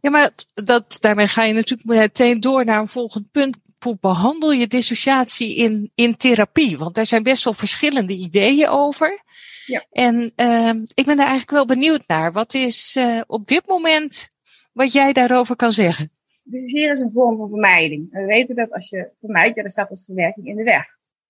Ja, 0.01 0.11
maar 0.11 0.31
dat, 0.55 0.99
daarmee 1.01 1.27
ga 1.27 1.43
je 1.43 1.53
natuurlijk 1.53 1.89
meteen 1.89 2.41
door 2.41 2.65
naar 2.65 2.81
een 2.81 2.87
volgend 2.87 3.31
punt. 3.31 3.59
Hoe 3.83 3.99
behandel 4.01 4.53
je 4.53 4.67
dissociatie 4.67 5.57
in, 5.57 5.91
in 5.95 6.17
therapie? 6.17 6.79
Want 6.79 6.95
daar 6.95 7.07
zijn 7.07 7.23
best 7.23 7.45
wel 7.45 7.53
verschillende 7.53 8.13
ideeën 8.13 8.69
over. 8.69 9.23
Ja. 9.67 9.85
En 9.91 10.33
uh, 10.37 10.83
ik 10.95 11.05
ben 11.05 11.17
daar 11.17 11.27
eigenlijk 11.27 11.51
wel 11.51 11.67
benieuwd 11.67 12.07
naar. 12.07 12.33
Wat 12.33 12.55
is 12.55 12.97
uh, 12.97 13.21
op 13.27 13.47
dit 13.47 13.67
moment 13.67 14.29
wat 14.73 14.93
jij 14.93 15.13
daarover 15.13 15.57
kan 15.57 15.73
zeggen? 15.73 16.11
Dissociëren 16.43 16.93
is 16.93 17.01
een 17.01 17.13
vorm 17.13 17.37
van 17.37 17.49
vermijding. 17.49 18.13
En 18.13 18.21
we 18.21 18.27
weten 18.27 18.55
dat 18.55 18.73
als 18.73 18.89
je 18.89 19.11
vermijdt, 19.21 19.57
ja, 19.57 19.63
dan 19.63 19.71
staat 19.71 19.91
als 19.91 20.05
verwerking 20.05 20.47
in 20.47 20.57
de 20.57 20.63
weg. 20.63 20.85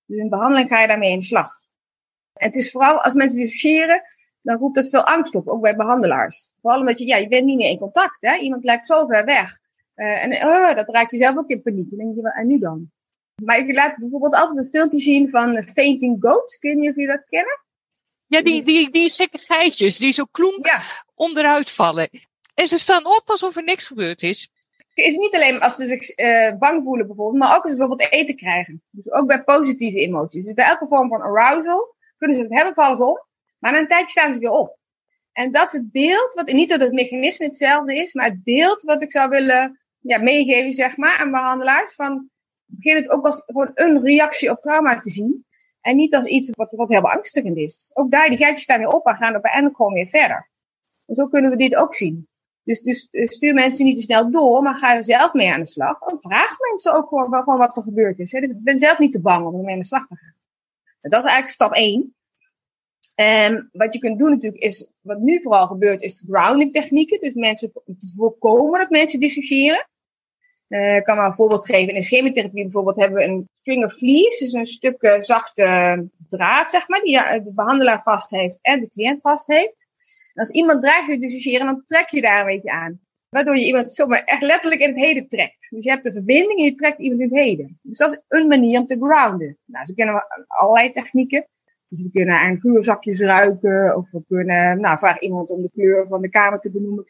Dus 0.06 0.18
in 0.18 0.28
behandeling 0.28 0.68
ga 0.68 0.80
je 0.80 0.86
daarmee 0.86 1.12
in 1.12 1.18
de 1.18 1.24
slag. 1.24 1.50
En 2.32 2.46
het 2.46 2.56
is 2.56 2.70
vooral 2.70 3.02
als 3.02 3.14
mensen 3.14 3.38
dissociëren, 3.38 4.02
dan 4.42 4.58
roept 4.58 4.74
dat 4.74 4.88
veel 4.88 5.06
angst 5.06 5.34
op, 5.34 5.48
ook 5.48 5.60
bij 5.60 5.76
behandelaars. 5.76 6.52
Vooral 6.60 6.80
omdat 6.80 6.98
je, 6.98 7.06
ja, 7.06 7.16
je 7.16 7.28
bent 7.28 7.44
niet 7.44 7.56
meer 7.56 7.70
in 7.70 7.78
contact, 7.78 8.16
hè. 8.20 8.36
Iemand 8.36 8.64
lijkt 8.64 8.86
zo 8.86 9.06
ver 9.06 9.24
weg. 9.24 9.58
Uh, 9.96 10.24
en 10.24 10.32
uh, 10.32 10.74
dat 10.74 10.88
raakt 10.88 11.10
je 11.10 11.16
zelf 11.16 11.36
ook 11.36 11.48
in 11.48 11.62
paniek. 11.62 11.90
Dan 11.90 11.98
denk 11.98 12.14
je, 12.14 12.32
en 12.32 12.46
nu 12.46 12.58
dan? 12.58 12.90
Maar 13.44 13.58
ik 13.58 13.74
laat 13.74 13.96
bijvoorbeeld 13.96 14.34
altijd 14.34 14.58
een 14.58 14.70
filmpje 14.70 15.00
zien 15.00 15.30
van 15.30 15.62
Fainting 15.74 16.16
Goats. 16.20 16.54
Ik 16.54 16.62
weet 16.62 16.76
niet 16.76 16.90
of 16.90 16.96
jullie 16.96 17.10
dat 17.10 17.24
kennen. 17.28 17.60
Ja, 18.26 18.42
die, 18.42 18.62
die, 18.62 18.90
die 18.90 19.10
gekke 19.10 19.38
geitjes 19.38 19.98
die 19.98 20.12
zo 20.12 20.24
ja. 20.62 20.80
onderuit 21.14 21.70
vallen. 21.70 22.08
En 22.54 22.66
ze 22.66 22.78
staan 22.78 23.06
op 23.06 23.22
alsof 23.24 23.56
er 23.56 23.62
niks 23.62 23.86
gebeurd 23.86 24.22
is 24.22 24.50
is 24.94 25.16
niet 25.16 25.34
alleen 25.34 25.60
als 25.60 25.76
ze 25.76 25.86
zich 25.86 26.18
uh, 26.18 26.58
bang 26.58 26.84
voelen 26.84 27.06
bijvoorbeeld, 27.06 27.38
maar 27.38 27.56
ook 27.56 27.62
als 27.62 27.72
ze 27.72 27.78
bijvoorbeeld 27.78 28.12
eten 28.12 28.36
krijgen. 28.36 28.82
Dus 28.90 29.12
ook 29.12 29.26
bij 29.26 29.42
positieve 29.42 29.98
emoties. 29.98 30.44
Dus 30.44 30.54
bij 30.54 30.64
elke 30.64 30.86
vorm 30.86 31.08
van 31.08 31.20
arousal 31.20 31.94
kunnen 32.16 32.36
ze 32.36 32.42
het 32.42 32.52
hebben, 32.52 32.74
vallen 32.74 32.96
ze 32.96 33.04
om. 33.04 33.24
Maar 33.58 33.72
na 33.72 33.78
een 33.78 33.88
tijdje 33.88 34.20
staan 34.20 34.34
ze 34.34 34.40
weer 34.40 34.50
op. 34.50 34.78
En 35.32 35.52
dat 35.52 35.66
is 35.66 35.72
het 35.72 35.92
beeld, 35.92 36.34
wat, 36.34 36.46
niet 36.46 36.68
dat 36.68 36.80
het 36.80 36.92
mechanisme 36.92 37.46
hetzelfde 37.46 37.96
is, 37.96 38.12
maar 38.12 38.24
het 38.24 38.44
beeld 38.44 38.82
wat 38.82 39.02
ik 39.02 39.10
zou 39.10 39.28
willen 39.28 39.80
ja, 40.02 40.22
meegeven, 40.22 40.72
zeg 40.72 40.96
maar, 40.96 41.16
aan 41.16 41.30
behandelaars. 41.30 41.94
Van, 41.94 42.30
begin 42.66 42.96
het 42.96 43.10
ook 43.10 43.24
als 43.24 43.42
gewoon 43.46 43.70
een 43.74 44.02
reactie 44.02 44.50
op 44.50 44.60
trauma 44.60 44.98
te 44.98 45.10
zien. 45.10 45.46
En 45.80 45.96
niet 45.96 46.14
als 46.14 46.24
iets 46.24 46.50
wat, 46.50 46.70
wat 46.70 46.88
heel 46.88 47.00
beangstigend 47.00 47.56
is. 47.56 47.90
Ook 47.92 48.10
daar, 48.10 48.28
die 48.28 48.38
geitjes 48.38 48.62
staan 48.62 48.78
weer 48.78 48.88
op 48.88 49.06
en 49.06 49.16
gaan 49.16 49.36
op 49.36 49.44
en 49.44 49.74
gewoon 49.74 49.92
weer 49.92 50.08
verder. 50.08 50.50
En 51.06 51.14
zo 51.14 51.26
kunnen 51.26 51.50
we 51.50 51.56
dit 51.56 51.74
ook 51.74 51.94
zien. 51.94 52.28
Dus, 52.64 52.82
dus 52.82 53.08
stuur 53.10 53.54
mensen 53.54 53.84
niet 53.84 53.96
te 53.96 54.02
snel 54.02 54.30
door, 54.30 54.62
maar 54.62 54.74
ga 54.74 54.96
er 54.96 55.04
zelf 55.04 55.32
mee 55.32 55.52
aan 55.52 55.60
de 55.60 55.66
slag. 55.66 56.00
En 56.00 56.20
vraag 56.20 56.58
mensen 56.70 56.94
ook 56.94 57.08
gewoon, 57.08 57.32
gewoon 57.32 57.58
wat 57.58 57.76
er 57.76 57.82
gebeurd 57.82 58.18
is. 58.18 58.32
Hè. 58.32 58.40
Dus 58.40 58.50
ik 58.50 58.62
ben 58.62 58.78
zelf 58.78 58.98
niet 58.98 59.12
te 59.12 59.20
bang 59.20 59.46
om 59.46 59.54
ermee 59.54 59.72
aan 59.74 59.80
de 59.80 59.86
slag 59.86 60.06
te 60.06 60.16
gaan. 60.16 60.34
En 61.00 61.10
dat 61.10 61.24
is 61.24 61.30
eigenlijk 61.30 61.54
stap 61.54 61.72
1. 61.72 62.14
En 63.14 63.68
wat 63.72 63.94
je 63.94 63.98
kunt 63.98 64.18
doen 64.18 64.30
natuurlijk 64.30 64.62
is, 64.62 64.90
wat 65.00 65.18
nu 65.18 65.42
vooral 65.42 65.66
gebeurt, 65.66 66.02
is 66.02 66.24
grounding 66.28 66.72
technieken. 66.72 67.20
Dus 67.20 67.34
mensen 67.34 67.72
te 67.72 68.12
voorkomen 68.16 68.80
dat 68.80 68.90
mensen 68.90 69.20
dissociëren. 69.20 69.88
Uh, 70.72 70.96
ik 70.96 71.04
kan 71.04 71.16
maar 71.16 71.26
een 71.26 71.34
voorbeeld 71.34 71.66
geven. 71.66 71.94
In 71.94 72.02
chemotherapie 72.02 72.62
bijvoorbeeld 72.62 72.96
hebben 72.96 73.18
we 73.18 73.24
een 73.24 73.48
string 73.52 73.84
of 73.84 73.92
fleece. 73.92 74.44
Dus 74.44 74.52
een 74.52 74.66
stuk 74.66 75.02
uh, 75.02 75.20
zachte 75.20 76.08
draad, 76.28 76.70
zeg 76.70 76.88
maar, 76.88 77.00
die 77.00 77.42
de 77.42 77.52
behandelaar 77.54 78.02
vast 78.02 78.30
heeft 78.30 78.58
en 78.62 78.80
de 78.80 78.88
cliënt 78.88 79.20
vast 79.20 79.46
heeft. 79.46 79.86
Als 80.34 80.50
iemand 80.50 80.82
dreigt 80.82 81.08
te 81.08 81.18
dissociëren, 81.18 81.66
dan 81.66 81.82
trek 81.86 82.08
je 82.08 82.20
daar 82.20 82.40
een 82.40 82.54
beetje 82.54 82.70
aan. 82.70 83.00
Waardoor 83.28 83.56
je 83.56 83.66
iemand 83.66 83.94
zomaar 83.94 84.24
echt 84.24 84.42
letterlijk 84.42 84.80
in 84.80 84.88
het 84.88 85.04
heden 85.04 85.28
trekt. 85.28 85.70
Dus 85.70 85.84
je 85.84 85.90
hebt 85.90 86.04
de 86.04 86.12
verbinding 86.12 86.58
en 86.58 86.64
je 86.64 86.74
trekt 86.74 86.98
iemand 86.98 87.20
in 87.20 87.28
het 87.28 87.38
heden. 87.38 87.78
Dus 87.82 87.98
dat 87.98 88.12
is 88.12 88.20
een 88.28 88.46
manier 88.46 88.80
om 88.80 88.86
te 88.86 88.98
grounden. 89.00 89.58
Nou, 89.64 89.84
zo 89.86 89.94
kennen 89.94 90.26
allerlei 90.46 90.92
technieken. 90.92 91.46
Dus 91.88 92.02
we 92.02 92.10
kunnen 92.10 92.38
aan 92.38 92.60
geurzakjes 92.60 93.20
ruiken. 93.20 93.96
Of 93.96 94.10
we 94.10 94.24
kunnen, 94.26 94.80
nou, 94.80 94.98
vraag 94.98 95.20
iemand 95.20 95.50
om 95.50 95.62
de 95.62 95.70
kleur 95.70 96.06
van 96.08 96.20
de 96.20 96.28
kamer 96.28 96.60
te 96.60 96.70
benoemen. 96.70 97.04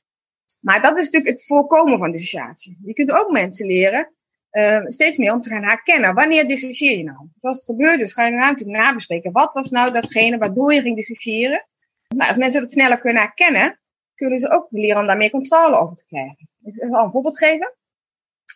Maar 0.62 0.82
dat 0.82 0.96
is 0.96 1.04
natuurlijk 1.04 1.36
het 1.36 1.46
voorkomen 1.46 1.98
van 1.98 2.10
dissociatie. 2.10 2.78
Je 2.84 2.92
kunt 2.92 3.10
ook 3.10 3.30
mensen 3.30 3.66
leren, 3.66 4.12
uh, 4.52 4.84
steeds 4.86 5.18
meer 5.18 5.32
om 5.32 5.40
te 5.40 5.48
gaan 5.48 5.62
herkennen. 5.62 6.14
Wanneer 6.14 6.48
dissocieer 6.48 6.98
je 6.98 7.04
nou? 7.04 7.28
Als 7.40 7.56
het 7.56 7.64
gebeurt 7.64 8.00
is, 8.00 8.12
ga 8.12 8.24
je 8.24 8.30
daarna 8.30 8.50
natuurlijk 8.50 8.78
nabespreken. 8.78 9.32
Wat 9.32 9.52
was 9.52 9.70
nou 9.70 9.92
datgene 9.92 10.38
waardoor 10.38 10.72
je 10.72 10.80
ging 10.80 10.96
dissociëren? 10.96 11.66
Nou, 12.08 12.28
als 12.28 12.36
mensen 12.36 12.60
dat 12.60 12.70
sneller 12.70 13.00
kunnen 13.00 13.22
herkennen, 13.22 13.80
kunnen 14.14 14.38
ze 14.38 14.50
ook 14.50 14.66
leren 14.70 15.00
om 15.00 15.06
daar 15.06 15.16
meer 15.16 15.30
controle 15.30 15.76
over 15.76 15.96
te 15.96 16.06
krijgen. 16.06 16.48
Ik 16.62 16.74
zal 16.74 17.04
een 17.04 17.10
voorbeeld 17.10 17.38
geven. 17.38 17.74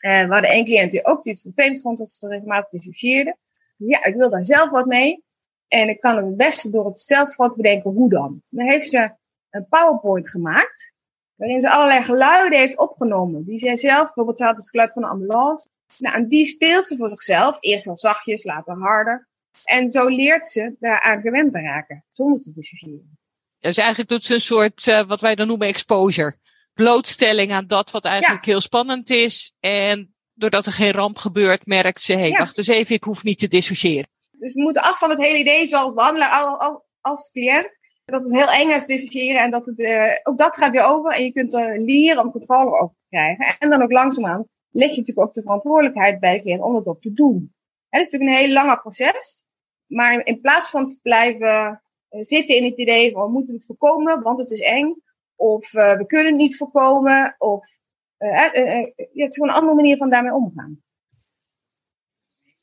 Uh, 0.01 0.27
we 0.27 0.33
hadden 0.33 0.51
één 0.51 0.65
cliënt 0.65 0.91
die 0.91 1.05
ook 1.05 1.23
die 1.23 1.41
het 1.55 1.81
vond 1.81 1.99
dat 1.99 2.11
ze 2.11 2.29
regelmatig 2.29 2.71
dissocieerde. 2.71 3.37
Ja, 3.77 4.05
ik 4.05 4.15
wil 4.15 4.31
daar 4.31 4.45
zelf 4.45 4.71
wat 4.71 4.87
mee. 4.87 5.25
En 5.69 5.89
ik 5.89 6.01
kan 6.01 6.17
het 6.17 6.37
beste 6.37 6.71
door 6.71 6.87
het 6.87 7.01
zelf 7.01 7.37
wat 7.37 7.57
bedenken 7.57 7.91
hoe 7.91 8.09
dan. 8.11 8.43
Dan 8.49 8.69
heeft 8.69 8.89
ze 8.89 9.15
een 9.51 9.69
PowerPoint 9.69 10.31
gemaakt. 10.31 10.95
Waarin 11.37 11.61
ze 11.61 11.71
allerlei 11.71 12.03
geluiden 12.03 12.59
heeft 12.59 12.79
opgenomen. 12.79 13.45
Die 13.45 13.59
zij 13.59 13.77
zelf, 13.77 14.05
bijvoorbeeld 14.05 14.39
ze 14.39 14.45
had 14.45 14.57
het 14.57 14.71
geluid 14.71 14.93
van 14.93 15.03
een 15.03 15.09
ambulance. 15.09 15.67
Nou, 15.99 16.15
en 16.15 16.29
die 16.29 16.47
speelt 16.47 16.87
ze 16.87 16.97
voor 16.97 17.11
zichzelf. 17.11 17.57
Eerst 17.61 17.87
al 17.87 17.97
zachtjes, 17.97 18.45
later 18.45 18.79
harder. 18.79 19.29
En 19.65 19.91
zo 19.91 20.07
leert 20.07 20.47
ze 20.47 20.77
daaraan 20.79 21.21
gewend 21.21 21.53
te 21.53 21.61
raken. 21.61 22.05
Zonder 22.11 22.41
te 22.41 22.53
dissociëren. 22.53 23.19
Dus 23.61 23.77
eigenlijk 23.77 24.09
doet 24.09 24.25
ze 24.25 24.35
een 24.35 24.41
soort, 24.41 24.87
uh, 24.87 25.01
wat 25.01 25.21
wij 25.21 25.35
dan 25.35 25.47
noemen, 25.47 25.67
exposure. 25.67 26.37
blootstelling 26.75 27.53
aan 27.53 27.67
dat 27.67 27.91
wat 27.91 28.05
eigenlijk 28.05 28.45
heel 28.45 28.61
spannend 28.61 29.11
is. 29.11 29.53
En 29.61 30.15
doordat 30.35 30.67
er 30.67 30.73
geen 30.73 30.93
ramp 30.93 31.19
gebeurt, 31.19 31.67
merkt 31.67 32.01
ze, 32.01 32.13
hé, 32.13 32.19
hey, 32.19 32.31
wacht 32.31 32.59
eens 32.59 32.67
even, 32.67 32.95
ik 32.95 33.05
hoef 33.05 33.23
niet 33.23 33.39
te 33.39 33.49
dissociëren. 33.49 34.09
Dus 34.31 34.55
we 34.55 34.63
moeten 34.63 34.83
af 34.83 34.99
van 34.99 35.11
het 35.11 35.19
hele 35.19 35.39
idee, 35.39 35.69
zoals 35.69 35.95
behandelaar 35.95 36.81
als 37.01 37.31
cliënt, 37.33 37.76
dat 38.07 38.23
het 38.23 38.33
heel 38.33 38.49
eng 38.49 38.71
is 38.71 38.87
dissociëren 38.87 39.43
en 39.43 39.51
dat 39.51 39.67
het, 39.67 39.79
uh, 39.79 40.13
ook 40.23 40.39
dat 40.39 40.57
gaat 40.57 40.73
weer 40.73 40.85
over. 40.85 41.11
En 41.13 41.25
je 41.25 41.33
kunt 41.33 41.55
er 41.55 41.81
leren 41.81 42.25
om 42.25 42.31
controle 42.31 42.81
over 42.81 42.95
te 42.95 43.07
krijgen. 43.09 43.57
En 43.59 43.71
dan 43.71 43.83
ook 43.83 43.93
langzaamaan 43.93 44.47
leg 44.71 44.91
je 44.91 44.97
natuurlijk 44.97 45.27
ook 45.27 45.35
de 45.35 45.43
verantwoordelijkheid 45.43 46.21
bij 46.21 46.41
cliënt 46.41 46.63
om 46.63 46.73
dat 46.73 46.87
ook 46.87 47.01
te 47.01 47.13
doen. 47.13 47.55
Het 47.89 48.01
is 48.01 48.11
natuurlijk 48.11 48.39
een 48.41 48.47
heel 48.47 48.55
langer 48.55 48.81
proces. 48.81 49.45
Maar 49.87 50.27
in 50.27 50.41
plaats 50.41 50.71
van 50.71 50.89
te 50.89 50.99
blijven 51.03 51.83
uh, 52.11 52.23
zitten 52.23 52.57
in 52.57 52.65
het 52.65 52.77
idee 52.77 53.13
van 53.13 53.23
we 53.23 53.33
moeten 53.33 53.55
het 53.55 53.67
voorkomen, 53.67 54.23
want 54.23 54.39
het 54.39 54.51
is 54.51 54.61
eng. 54.61 54.95
Of 55.37 55.73
uh, 55.73 55.97
we 55.97 56.07
kunnen 56.07 56.27
het 56.27 56.37
niet 56.37 56.57
voorkomen. 56.57 57.35
Of 57.39 57.69
ja, 58.17 58.51
het 58.53 58.93
is 59.13 59.37
gewoon 59.37 59.49
een 59.49 59.55
andere 59.55 59.75
manier 59.75 59.97
van 59.97 60.11
daarmee 60.11 60.35
omgaan. 60.35 60.85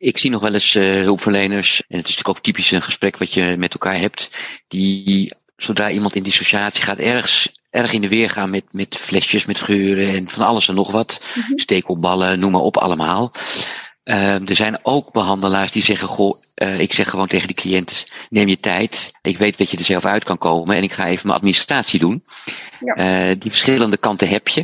Ik 0.04 0.18
zie 0.18 0.30
nog 0.30 0.42
wel 0.42 0.54
eens 0.54 0.76
uh, 0.76 0.92
hulpverleners, 0.92 1.82
en 1.88 1.98
het 1.98 2.08
is 2.08 2.16
natuurlijk 2.16 2.38
ook 2.38 2.44
typisch 2.44 2.72
een 2.72 2.82
gesprek 2.82 3.18
wat 3.18 3.34
je 3.34 3.56
met 3.58 3.74
elkaar 3.74 4.00
hebt, 4.00 4.30
die 4.68 5.36
zodra 5.58 5.90
iemand 5.90 6.16
in 6.16 6.24
dissociatie 6.24 6.84
gaat, 6.84 6.98
ergens 6.98 7.62
erg 7.70 7.92
in 7.94 8.02
de 8.02 8.08
weer 8.08 8.30
gaan 8.30 8.50
met, 8.50 8.64
met 8.72 8.98
flesjes, 8.98 9.46
met 9.46 9.60
geuren 9.60 10.16
en 10.16 10.30
van 10.30 10.46
alles 10.46 10.68
en 10.68 10.76
nog 10.76 10.92
wat. 10.92 11.22
Mm 11.36 11.44
-hmm. 11.44 11.60
Stekelballen, 11.60 12.40
noem 12.40 12.52
maar 12.52 12.62
op 12.62 12.78
allemaal. 12.78 13.32
Uh, 14.04 14.50
er 14.50 14.56
zijn 14.56 14.80
ook 14.82 15.12
behandelaars 15.12 15.72
die 15.72 15.84
zeggen, 15.84 16.08
goh, 16.08 16.42
uh, 16.56 16.80
ik 16.80 16.94
zeg 16.94 17.10
gewoon 17.10 17.28
tegen 17.28 17.48
de 17.48 17.54
cliënt, 17.54 18.06
neem 18.30 18.48
je 18.48 18.60
tijd. 18.60 19.12
Ik 19.22 19.38
weet 19.38 19.58
dat 19.58 19.72
je 19.72 19.78
er 19.78 19.84
zelf 19.84 20.06
uit 20.06 20.24
kan 20.24 20.38
komen 20.38 20.76
en 20.76 20.84
ik 20.84 20.92
ga 20.92 21.08
even 21.08 21.28
mijn 21.28 21.38
administratie 21.38 22.00
doen. 22.00 22.24
Ja. 22.80 23.30
Uh, 23.30 23.36
die 23.40 23.52
verschillende 23.52 23.98
kanten 23.98 24.30
heb 24.30 24.48
je. 24.48 24.62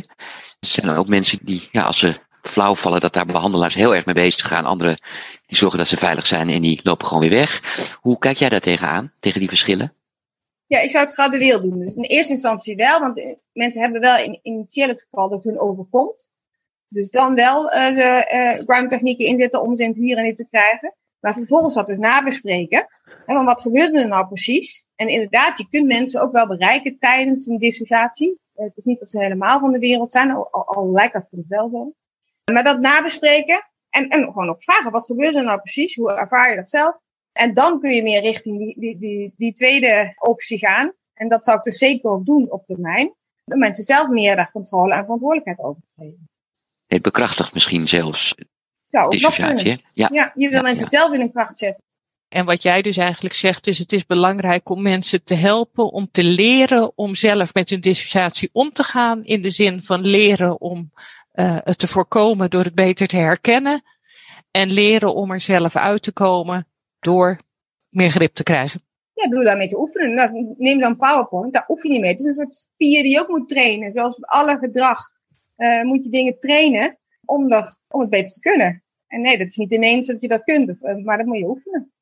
Er 0.60 0.68
zijn 0.68 0.88
ook 0.88 1.08
mensen 1.08 1.38
die, 1.42 1.68
ja, 1.72 1.82
als 1.82 1.98
ze 1.98 2.28
flauw 2.42 2.74
vallen, 2.74 3.00
dat 3.00 3.12
daar 3.12 3.26
behandelaars 3.26 3.74
heel 3.74 3.94
erg 3.94 4.04
mee 4.04 4.14
bezig 4.14 4.48
gaan. 4.48 4.64
Anderen 4.64 4.98
die 5.46 5.56
zorgen 5.56 5.78
dat 5.78 5.86
ze 5.86 5.96
veilig 5.96 6.26
zijn 6.26 6.48
en 6.48 6.62
die 6.62 6.80
lopen 6.82 7.06
gewoon 7.06 7.28
weer 7.28 7.38
weg. 7.38 7.60
Hoe 8.00 8.18
kijk 8.18 8.36
jij 8.36 8.48
daar 8.48 8.60
tegenaan, 8.60 9.12
tegen 9.20 9.38
die 9.40 9.48
verschillen? 9.48 9.94
Ja, 10.66 10.78
ik 10.78 10.90
zou 10.90 11.04
het 11.04 11.14
gradueel 11.14 11.62
doen. 11.62 11.78
Dus 11.78 11.94
in 11.94 12.02
eerste 12.02 12.32
instantie 12.32 12.76
wel, 12.76 13.00
want 13.00 13.36
mensen 13.52 13.82
hebben 13.82 14.00
wel 14.00 14.16
in 14.16 14.38
initieel 14.42 14.88
het 14.88 15.02
geval 15.02 15.28
dat 15.28 15.44
het 15.44 15.52
hun 15.52 15.60
overkomt. 15.60 16.30
Dus 16.88 17.10
dan 17.10 17.34
wel 17.34 17.74
uh, 17.74 17.96
uh, 17.96 18.58
ground 18.66 18.88
technieken 18.88 19.26
inzetten 19.26 19.62
om 19.62 19.76
ze 19.76 19.82
in 19.82 19.88
het 19.88 19.98
hier 19.98 20.16
en 20.16 20.24
nu 20.24 20.34
te 20.34 20.46
krijgen. 20.46 20.94
Maar 21.20 21.34
vervolgens 21.34 21.74
dat 21.74 21.86
dus 21.86 21.98
nabespreken. 21.98 22.86
En 23.26 23.36
van 23.36 23.44
wat 23.44 23.60
gebeurde 23.60 24.00
er 24.00 24.08
nou 24.08 24.26
precies? 24.26 24.86
En 24.96 25.08
inderdaad, 25.08 25.58
je 25.58 25.68
kunt 25.68 25.86
mensen 25.86 26.20
ook 26.20 26.32
wel 26.32 26.46
bereiken 26.46 26.98
tijdens 26.98 27.46
een 27.46 27.58
dissociatie. 27.58 28.38
Uh, 28.56 28.64
het 28.64 28.76
is 28.76 28.84
niet 28.84 29.00
dat 29.00 29.10
ze 29.10 29.22
helemaal 29.22 29.60
van 29.60 29.72
de 29.72 29.78
wereld 29.78 30.12
zijn, 30.12 30.30
al, 30.50 30.90
lijkt 30.92 31.12
dat 31.12 31.26
het 31.30 31.46
wel 31.48 31.68
zo. 31.68 31.92
Maar 32.52 32.64
dat 32.64 32.80
nabespreken 32.80 33.70
en, 33.90 34.08
en 34.08 34.24
gewoon 34.24 34.48
ook 34.48 34.62
vragen, 34.62 34.90
wat 34.90 35.04
gebeurt 35.04 35.34
er 35.34 35.44
nou 35.44 35.60
precies? 35.60 35.94
Hoe 35.94 36.12
ervaar 36.12 36.50
je 36.50 36.56
dat 36.56 36.70
zelf? 36.70 36.96
En 37.32 37.54
dan 37.54 37.80
kun 37.80 37.90
je 37.90 38.02
meer 38.02 38.20
richting 38.20 38.58
die, 38.58 38.80
die, 38.80 38.98
die, 38.98 39.34
die 39.36 39.52
tweede 39.52 40.14
optie 40.18 40.58
gaan. 40.58 40.92
En 41.14 41.28
dat 41.28 41.44
zou 41.44 41.58
ik 41.58 41.64
dus 41.64 41.78
zeker 41.78 42.10
ook 42.10 42.26
doen 42.26 42.50
op 42.50 42.66
termijn. 42.66 43.14
De 43.44 43.56
mensen 43.56 43.84
zelf 43.84 44.08
meer 44.08 44.36
daar 44.36 44.50
controle 44.50 44.94
en 44.94 45.02
verantwoordelijkheid 45.02 45.58
over 45.58 45.82
te 45.82 45.90
geven. 45.96 46.28
Het 46.86 47.02
bekrachtigt 47.02 47.52
misschien 47.52 47.88
zelfs 47.88 48.34
ja, 48.88 49.08
dissociatie. 49.08 49.84
Ja. 49.92 50.08
ja, 50.12 50.32
je 50.34 50.48
wil 50.48 50.58
ja, 50.58 50.62
mensen 50.62 50.84
ja. 50.90 50.98
zelf 50.98 51.12
in 51.12 51.20
een 51.20 51.32
kracht 51.32 51.58
zetten. 51.58 51.84
En 52.28 52.44
wat 52.44 52.62
jij 52.62 52.82
dus 52.82 52.96
eigenlijk 52.96 53.34
zegt 53.34 53.66
is, 53.66 53.78
het 53.78 53.92
is 53.92 54.06
belangrijk 54.06 54.68
om 54.68 54.82
mensen 54.82 55.24
te 55.24 55.34
helpen 55.34 55.92
om 55.92 56.08
te 56.10 56.24
leren 56.24 56.92
om 56.94 57.14
zelf 57.14 57.54
met 57.54 57.70
hun 57.70 57.80
dissociatie 57.80 58.50
om 58.52 58.72
te 58.72 58.82
gaan. 58.82 59.24
In 59.24 59.42
de 59.42 59.50
zin 59.50 59.80
van 59.80 60.00
leren 60.00 60.60
om 60.60 60.92
uh, 61.34 61.58
het 61.64 61.78
te 61.78 61.86
voorkomen 61.86 62.50
door 62.50 62.64
het 62.64 62.74
beter 62.74 63.06
te 63.06 63.16
herkennen. 63.16 63.82
En 64.50 64.72
leren 64.72 65.14
om 65.14 65.30
er 65.30 65.40
zelf 65.40 65.76
uit 65.76 66.02
te 66.02 66.12
komen 66.12 66.66
door 66.98 67.38
meer 67.88 68.10
grip 68.10 68.34
te 68.34 68.42
krijgen. 68.42 68.82
Ja, 69.14 69.28
doe 69.28 69.44
daarmee 69.44 69.68
te 69.68 69.78
oefenen. 69.78 70.14
Nou, 70.14 70.54
neem 70.58 70.78
dan 70.78 70.96
PowerPoint, 70.96 71.52
daar 71.52 71.64
oefen 71.68 71.88
je 71.88 71.94
niet 71.94 72.04
mee. 72.04 72.10
Het 72.10 72.20
is 72.20 72.26
een 72.26 72.34
soort 72.34 72.54
spier 72.54 73.02
die 73.02 73.12
je 73.12 73.20
ook 73.20 73.28
moet 73.28 73.48
trainen. 73.48 73.90
Zoals 73.90 74.24
alle 74.24 74.58
gedrag 74.58 74.98
uh, 75.56 75.82
moet 75.82 76.04
je 76.04 76.10
dingen 76.10 76.38
trainen 76.38 76.98
om, 77.24 77.52
er, 77.52 77.76
om 77.88 78.00
het 78.00 78.10
beter 78.10 78.32
te 78.32 78.40
kunnen. 78.40 78.82
En 79.06 79.20
nee, 79.20 79.38
dat 79.38 79.46
is 79.46 79.56
niet 79.56 79.72
ineens 79.72 80.06
dat 80.06 80.20
je 80.20 80.28
dat 80.28 80.44
kunt, 80.44 80.80
maar 81.04 81.16
dat 81.16 81.26
moet 81.26 81.38
je 81.38 81.48
oefenen. 81.48 81.92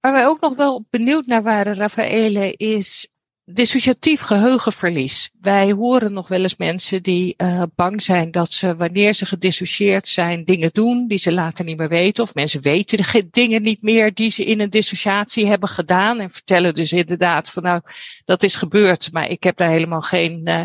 Waar 0.00 0.12
wij 0.12 0.26
ook 0.26 0.40
nog 0.40 0.56
wel 0.56 0.84
benieuwd 0.90 1.26
naar 1.26 1.42
waren, 1.42 1.74
Raffaele, 1.74 2.52
is 2.52 3.11
dissociatief 3.44 4.20
geheugenverlies. 4.20 5.30
Wij 5.40 5.72
horen 5.72 6.12
nog 6.12 6.28
wel 6.28 6.42
eens 6.42 6.56
mensen 6.56 7.02
die 7.02 7.34
uh, 7.36 7.62
bang 7.74 8.02
zijn 8.02 8.30
dat 8.30 8.52
ze, 8.52 8.76
wanneer 8.76 9.12
ze 9.12 9.26
gedissocieerd 9.26 10.08
zijn, 10.08 10.44
dingen 10.44 10.70
doen 10.72 11.06
die 11.08 11.18
ze 11.18 11.32
later 11.32 11.64
niet 11.64 11.76
meer 11.76 11.88
weten. 11.88 12.24
Of 12.24 12.34
mensen 12.34 12.62
weten 12.62 12.98
de 12.98 13.28
dingen 13.30 13.62
niet 13.62 13.82
meer 13.82 14.14
die 14.14 14.30
ze 14.30 14.44
in 14.44 14.60
een 14.60 14.70
dissociatie 14.70 15.46
hebben 15.46 15.68
gedaan. 15.68 16.20
En 16.20 16.30
vertellen 16.30 16.74
dus 16.74 16.92
inderdaad 16.92 17.50
van 17.50 17.62
nou, 17.62 17.80
dat 18.24 18.42
is 18.42 18.54
gebeurd, 18.54 19.12
maar 19.12 19.28
ik 19.28 19.42
heb 19.42 19.56
daar 19.56 19.70
helemaal 19.70 20.00
geen, 20.00 20.40
uh, 20.44 20.62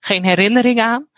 geen 0.00 0.24
herinnering 0.24 0.80
aan. 0.80 1.08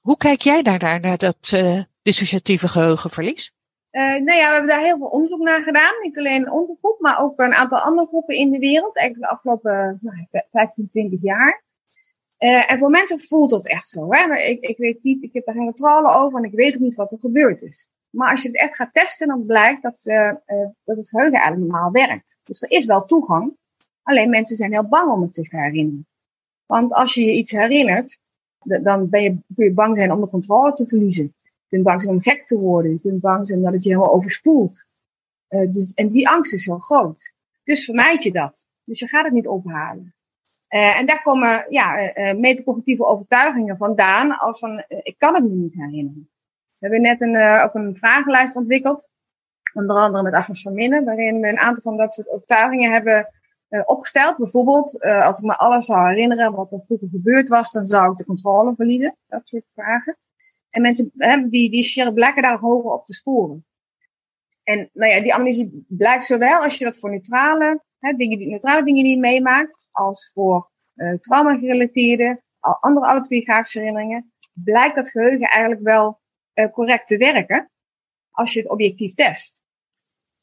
Hoe 0.00 0.16
kijk 0.16 0.40
jij 0.40 0.62
daar 0.62 1.00
naar, 1.00 1.18
dat 1.18 1.50
uh, 1.54 1.80
dissociatieve 2.02 2.68
geheugenverlies? 2.68 3.52
Uh, 3.92 4.02
nou 4.02 4.38
ja, 4.38 4.46
we 4.46 4.52
hebben 4.52 4.66
daar 4.66 4.84
heel 4.84 4.96
veel 4.96 5.06
onderzoek 5.06 5.40
naar 5.40 5.62
gedaan. 5.62 5.94
Niet 6.02 6.18
alleen 6.18 6.50
onze 6.50 6.76
groep, 6.80 7.00
maar 7.00 7.20
ook 7.20 7.38
een 7.38 7.54
aantal 7.54 7.78
andere 7.78 8.06
groepen 8.06 8.34
in 8.34 8.50
de 8.50 8.58
wereld. 8.58 8.96
Eigenlijk 8.96 9.30
de 9.30 9.36
afgelopen 9.36 9.98
nou, 10.00 10.44
15, 10.50 10.88
20 10.88 11.22
jaar. 11.22 11.62
Uh, 12.38 12.72
en 12.72 12.78
voor 12.78 12.90
mensen 12.90 13.20
voelt 13.20 13.50
dat 13.50 13.66
echt 13.68 13.88
zo. 13.88 14.12
Hè? 14.12 14.26
Maar 14.26 14.44
ik, 14.44 14.60
ik 14.60 14.76
weet 14.76 15.02
niet, 15.02 15.22
ik 15.22 15.32
heb 15.32 15.44
daar 15.44 15.54
geen 15.54 15.64
controle 15.64 16.14
over 16.14 16.38
en 16.38 16.44
ik 16.44 16.54
weet 16.54 16.74
ook 16.74 16.80
niet 16.80 16.94
wat 16.94 17.12
er 17.12 17.18
gebeurd 17.18 17.62
is. 17.62 17.88
Maar 18.10 18.30
als 18.30 18.42
je 18.42 18.48
het 18.48 18.56
echt 18.56 18.76
gaat 18.76 18.92
testen, 18.92 19.28
dan 19.28 19.46
blijkt 19.46 19.82
dat, 19.82 20.02
uh, 20.04 20.32
dat 20.84 20.96
het 20.96 21.08
geheugen 21.08 21.38
eigenlijk 21.38 21.70
normaal 21.70 21.90
werkt. 21.90 22.38
Dus 22.42 22.62
er 22.62 22.70
is 22.70 22.86
wel 22.86 23.04
toegang. 23.04 23.56
Alleen 24.02 24.30
mensen 24.30 24.56
zijn 24.56 24.72
heel 24.72 24.88
bang 24.88 25.12
om 25.12 25.22
het 25.22 25.34
zich 25.34 25.48
te 25.48 25.56
herinneren. 25.56 26.06
Want 26.66 26.92
als 26.92 27.14
je 27.14 27.24
je 27.24 27.32
iets 27.32 27.50
herinnert, 27.50 28.20
dan 28.58 29.08
ben 29.08 29.22
je, 29.22 29.38
kun 29.54 29.64
je 29.64 29.72
bang 29.72 29.96
zijn 29.96 30.12
om 30.12 30.20
de 30.20 30.28
controle 30.28 30.72
te 30.72 30.86
verliezen. 30.86 31.34
Kunt 31.70 31.82
bang 31.82 32.02
zijn 32.02 32.14
om 32.14 32.22
gek 32.22 32.46
te 32.46 32.58
worden. 32.58 32.92
Je 32.92 33.00
kunt 33.00 33.20
bang 33.20 33.46
zijn 33.46 33.62
dat 33.62 33.72
het 33.72 33.84
je 33.84 33.88
helemaal 33.90 34.12
overspoelt. 34.12 34.84
Uh, 35.48 35.70
dus, 35.70 35.94
en 35.94 36.10
die 36.10 36.28
angst 36.28 36.52
is 36.52 36.66
heel 36.66 36.78
groot. 36.78 37.32
Dus 37.64 37.84
vermijd 37.84 38.22
je 38.22 38.32
dat. 38.32 38.66
Dus 38.84 38.98
je 38.98 39.06
gaat 39.06 39.24
het 39.24 39.32
niet 39.32 39.48
ophalen. 39.48 40.14
Uh, 40.68 40.98
en 40.98 41.06
daar 41.06 41.22
komen 41.22 41.66
ja, 41.68 42.16
uh, 42.16 42.38
metacognitieve 42.38 43.04
overtuigingen 43.04 43.76
vandaan 43.76 44.38
als 44.38 44.58
van 44.58 44.84
ik 44.88 45.14
kan 45.18 45.34
het 45.34 45.44
me 45.44 45.50
niet 45.50 45.74
herinneren. 45.74 46.30
We 46.78 46.86
hebben 46.86 47.00
net 47.00 47.20
een, 47.20 47.62
ook 47.62 47.74
een 47.74 47.96
vragenlijst 47.96 48.56
ontwikkeld. 48.56 49.10
Onder 49.72 49.96
andere 49.96 50.22
met 50.22 50.32
Agnes 50.32 50.62
van 50.62 50.74
Minnen, 50.74 51.04
waarin 51.04 51.40
we 51.40 51.48
een 51.48 51.58
aantal 51.58 51.82
van 51.82 51.96
dat 51.96 52.14
soort 52.14 52.28
overtuigingen 52.28 52.92
hebben 52.92 53.28
opgesteld. 53.84 54.36
Bijvoorbeeld, 54.36 55.00
als 55.02 55.38
ik 55.38 55.44
me 55.44 55.56
alles 55.56 55.86
zou 55.86 56.08
herinneren 56.08 56.52
wat 56.52 56.72
er 56.72 56.82
vroeger 56.86 57.08
gebeurd 57.08 57.48
was, 57.48 57.72
dan 57.72 57.86
zou 57.86 58.12
ik 58.12 58.18
de 58.18 58.24
controle 58.24 58.74
verliezen. 58.74 59.16
Dat 59.28 59.40
soort 59.44 59.64
vragen. 59.74 60.16
En 60.70 60.82
mensen 60.82 61.12
hè, 61.16 61.48
die, 61.48 61.70
die 61.70 62.12
blijken 62.12 62.42
daar 62.42 62.58
hoger 62.58 62.90
op 62.90 63.06
te 63.06 63.14
sporen. 63.14 63.64
En 64.62 64.90
nou 64.92 65.12
ja, 65.12 65.22
die 65.22 65.34
amnesie 65.34 65.84
blijkt 65.88 66.24
zowel 66.24 66.62
als 66.62 66.78
je 66.78 66.84
dat 66.84 66.98
voor 66.98 67.10
neutrale, 67.10 67.82
hè, 67.98 68.12
dingen, 68.12 68.38
die, 68.38 68.48
neutrale 68.48 68.84
dingen 68.84 69.04
die 69.04 69.14
je 69.14 69.20
meemaakt, 69.20 69.88
als 69.90 70.30
voor 70.34 70.70
uh, 70.94 71.14
trauma-gerelateerde, 71.14 72.42
andere 72.60 73.06
autobiografische 73.06 73.78
herinneringen, 73.78 74.32
blijkt 74.52 74.94
dat 74.94 75.10
geheugen 75.10 75.48
eigenlijk 75.48 75.82
wel 75.82 76.20
uh, 76.54 76.72
correct 76.72 77.06
te 77.06 77.16
werken 77.16 77.70
als 78.30 78.52
je 78.52 78.60
het 78.60 78.70
objectief 78.70 79.14
test. 79.14 79.64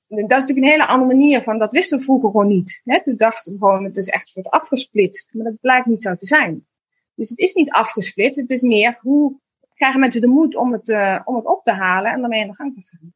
Dat 0.08 0.20
is 0.20 0.28
natuurlijk 0.28 0.58
een 0.58 0.72
hele 0.72 0.86
andere 0.86 1.16
manier 1.16 1.42
van, 1.42 1.60
dat 1.60 1.72
wisten 1.72 1.98
we 1.98 2.04
vroeger 2.04 2.30
gewoon 2.30 2.48
niet. 2.48 2.82
Hè? 2.84 3.04
Toen 3.04 3.16
dachten 3.16 3.54
we 3.54 3.60
gewoon, 3.60 3.84
het 3.84 3.98
is 3.98 4.08
echt 4.08 4.30
soort 4.30 4.50
afgesplitst. 4.50 5.34
Maar 5.34 5.46
dat 5.46 5.60
blijkt 5.60 5.86
niet 5.86 6.02
zo 6.02 6.16
te 6.16 6.26
zijn. 6.26 6.68
Dus 7.16 7.30
het 7.30 7.40
is 7.40 7.54
niet 7.54 7.72
afgesplitst, 7.72 8.42
het 8.42 8.50
is 8.50 8.62
meer 8.62 8.98
hoe 9.02 9.40
krijgen 9.78 10.00
mensen 10.00 10.22
de 10.22 10.28
moed 10.28 10.56
om 10.56 10.72
het, 10.72 10.90
uh, 10.90 11.20
om 11.26 11.36
het 11.36 11.46
op 11.46 11.64
te 11.64 11.74
halen 11.74 12.12
en 12.12 12.20
daarmee 12.20 12.42
in 12.42 12.48
de 12.48 12.56
gang 12.56 12.74
te 12.76 12.88
gaan. 12.90 13.14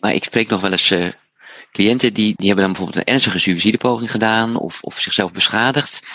Maar 0.00 0.14
ik 0.14 0.24
spreek 0.24 0.48
nog 0.48 0.60
wel 0.60 0.70
eens 0.70 0.90
uh, 0.90 1.08
cliënten 1.72 2.14
die, 2.14 2.34
die 2.36 2.46
hebben 2.46 2.64
dan 2.64 2.72
bijvoorbeeld 2.72 3.06
een 3.06 3.12
ernstige 3.12 3.38
suïcidepoging 3.38 4.10
gedaan 4.10 4.56
of, 4.56 4.82
of 4.82 5.00
zichzelf 5.00 5.32
beschadigd, 5.32 6.06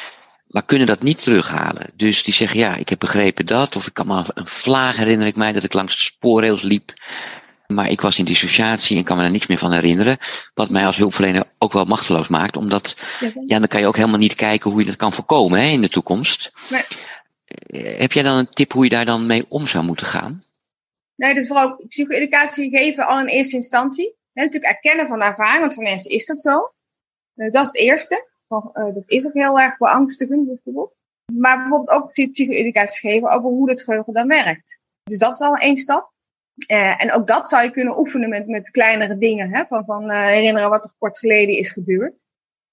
maar 0.48 0.66
kunnen 0.66 0.88
dat 0.88 1.02
niet 1.02 1.24
terughalen. 1.24 1.90
Dus 1.96 2.24
die 2.24 2.34
zeggen, 2.34 2.60
ja, 2.60 2.76
ik 2.76 2.90
heb 2.90 3.00
begrepen 3.00 3.46
dat, 3.46 3.76
of 3.76 3.88
ik 3.88 3.94
kan 3.94 4.08
me 4.08 4.24
een 4.34 4.48
vlaag 4.48 4.98
herinner 4.98 5.28
ik 5.28 5.36
mij 5.36 5.52
dat 5.52 5.64
ik 5.64 5.74
langs 5.74 5.96
de 5.96 6.02
spoorrails 6.02 6.62
liep. 6.62 6.94
Maar 7.68 7.90
ik 7.90 8.02
was 8.02 8.20
in 8.20 8.26
dissociatie 8.26 8.98
en 8.98 9.04
kan 9.04 9.16
me 9.16 9.22
daar 9.22 9.32
niks 9.32 9.48
meer 9.48 9.58
van 9.58 9.72
herinneren. 9.72 10.18
Wat 10.54 10.70
mij 10.70 10.86
als 10.86 10.98
hulpverlener 10.98 11.44
ook 11.58 11.74
wel 11.74 11.86
machteloos 11.86 12.28
maakt. 12.28 12.58
Omdat, 12.58 12.96
ja, 13.46 13.60
dan 13.60 13.68
kan 13.68 13.80
je 13.80 13.88
ook 13.88 13.96
helemaal 13.96 14.18
niet 14.18 14.36
kijken 14.36 14.72
hoe 14.72 14.80
je 14.80 14.86
dat 14.86 14.96
kan 14.96 15.14
voorkomen 15.14 15.60
hè, 15.60 15.66
in 15.68 15.82
de 15.82 15.90
toekomst. 15.90 16.52
Nee. 16.70 16.84
Heb 17.98 18.12
jij 18.12 18.24
dan 18.24 18.38
een 18.38 18.50
tip 18.50 18.72
hoe 18.72 18.84
je 18.84 18.90
daar 18.90 19.06
dan 19.06 19.26
mee 19.26 19.46
om 19.48 19.68
zou 19.68 19.86
moeten 19.86 20.06
gaan? 20.06 20.44
Nee, 21.16 21.34
dus 21.34 21.48
vooral 21.48 21.84
psycho-educatie 21.88 22.70
geven 22.70 23.08
al 23.08 23.20
in 23.20 23.26
eerste 23.26 23.56
instantie. 23.56 24.16
En 24.34 24.44
natuurlijk 24.44 24.74
erkennen 24.74 25.08
van 25.08 25.20
de 25.20 25.26
ervaring, 25.26 25.60
want 25.60 25.74
voor 25.74 25.84
mensen 25.84 26.12
is 26.12 26.26
dat 26.26 26.42
zo. 26.42 26.74
Uh, 27.36 27.52
dat 27.52 27.62
is 27.62 27.68
het 27.68 27.78
eerste. 27.78 28.28
Uh, 28.50 28.94
dat 28.94 29.04
is 29.10 29.26
ook 29.26 29.34
heel 29.34 29.60
erg 29.60 29.78
beangstigend 29.78 30.48
bijvoorbeeld. 30.48 30.94
Maar 31.34 31.58
bijvoorbeeld 31.58 31.90
ook 31.90 32.12
psycho-educatie 32.12 33.10
geven 33.10 33.30
over 33.30 33.50
hoe 33.50 33.70
het 33.70 33.82
geheugen 33.82 34.14
dan 34.14 34.28
werkt. 34.28 34.80
Dus 35.04 35.18
dat 35.18 35.34
is 35.34 35.40
al 35.40 35.56
één 35.56 35.78
stap. 35.78 36.12
Uh, 36.72 37.04
en 37.04 37.12
ook 37.12 37.28
dat 37.28 37.50
zou 37.50 37.64
je 37.64 37.72
kunnen 37.72 38.00
oefenen 38.00 38.30
met, 38.30 38.48
met 38.48 38.72
kleinere 38.72 39.18
dingen. 39.18 39.54
Hè? 39.54 39.66
Van, 39.66 39.86
van 39.86 40.10
herinneren 40.10 40.70
wat 40.70 40.84
er 40.84 40.94
kort 40.98 41.18
geleden 41.18 41.56
is 41.56 41.72
gebeurd. 41.72 42.26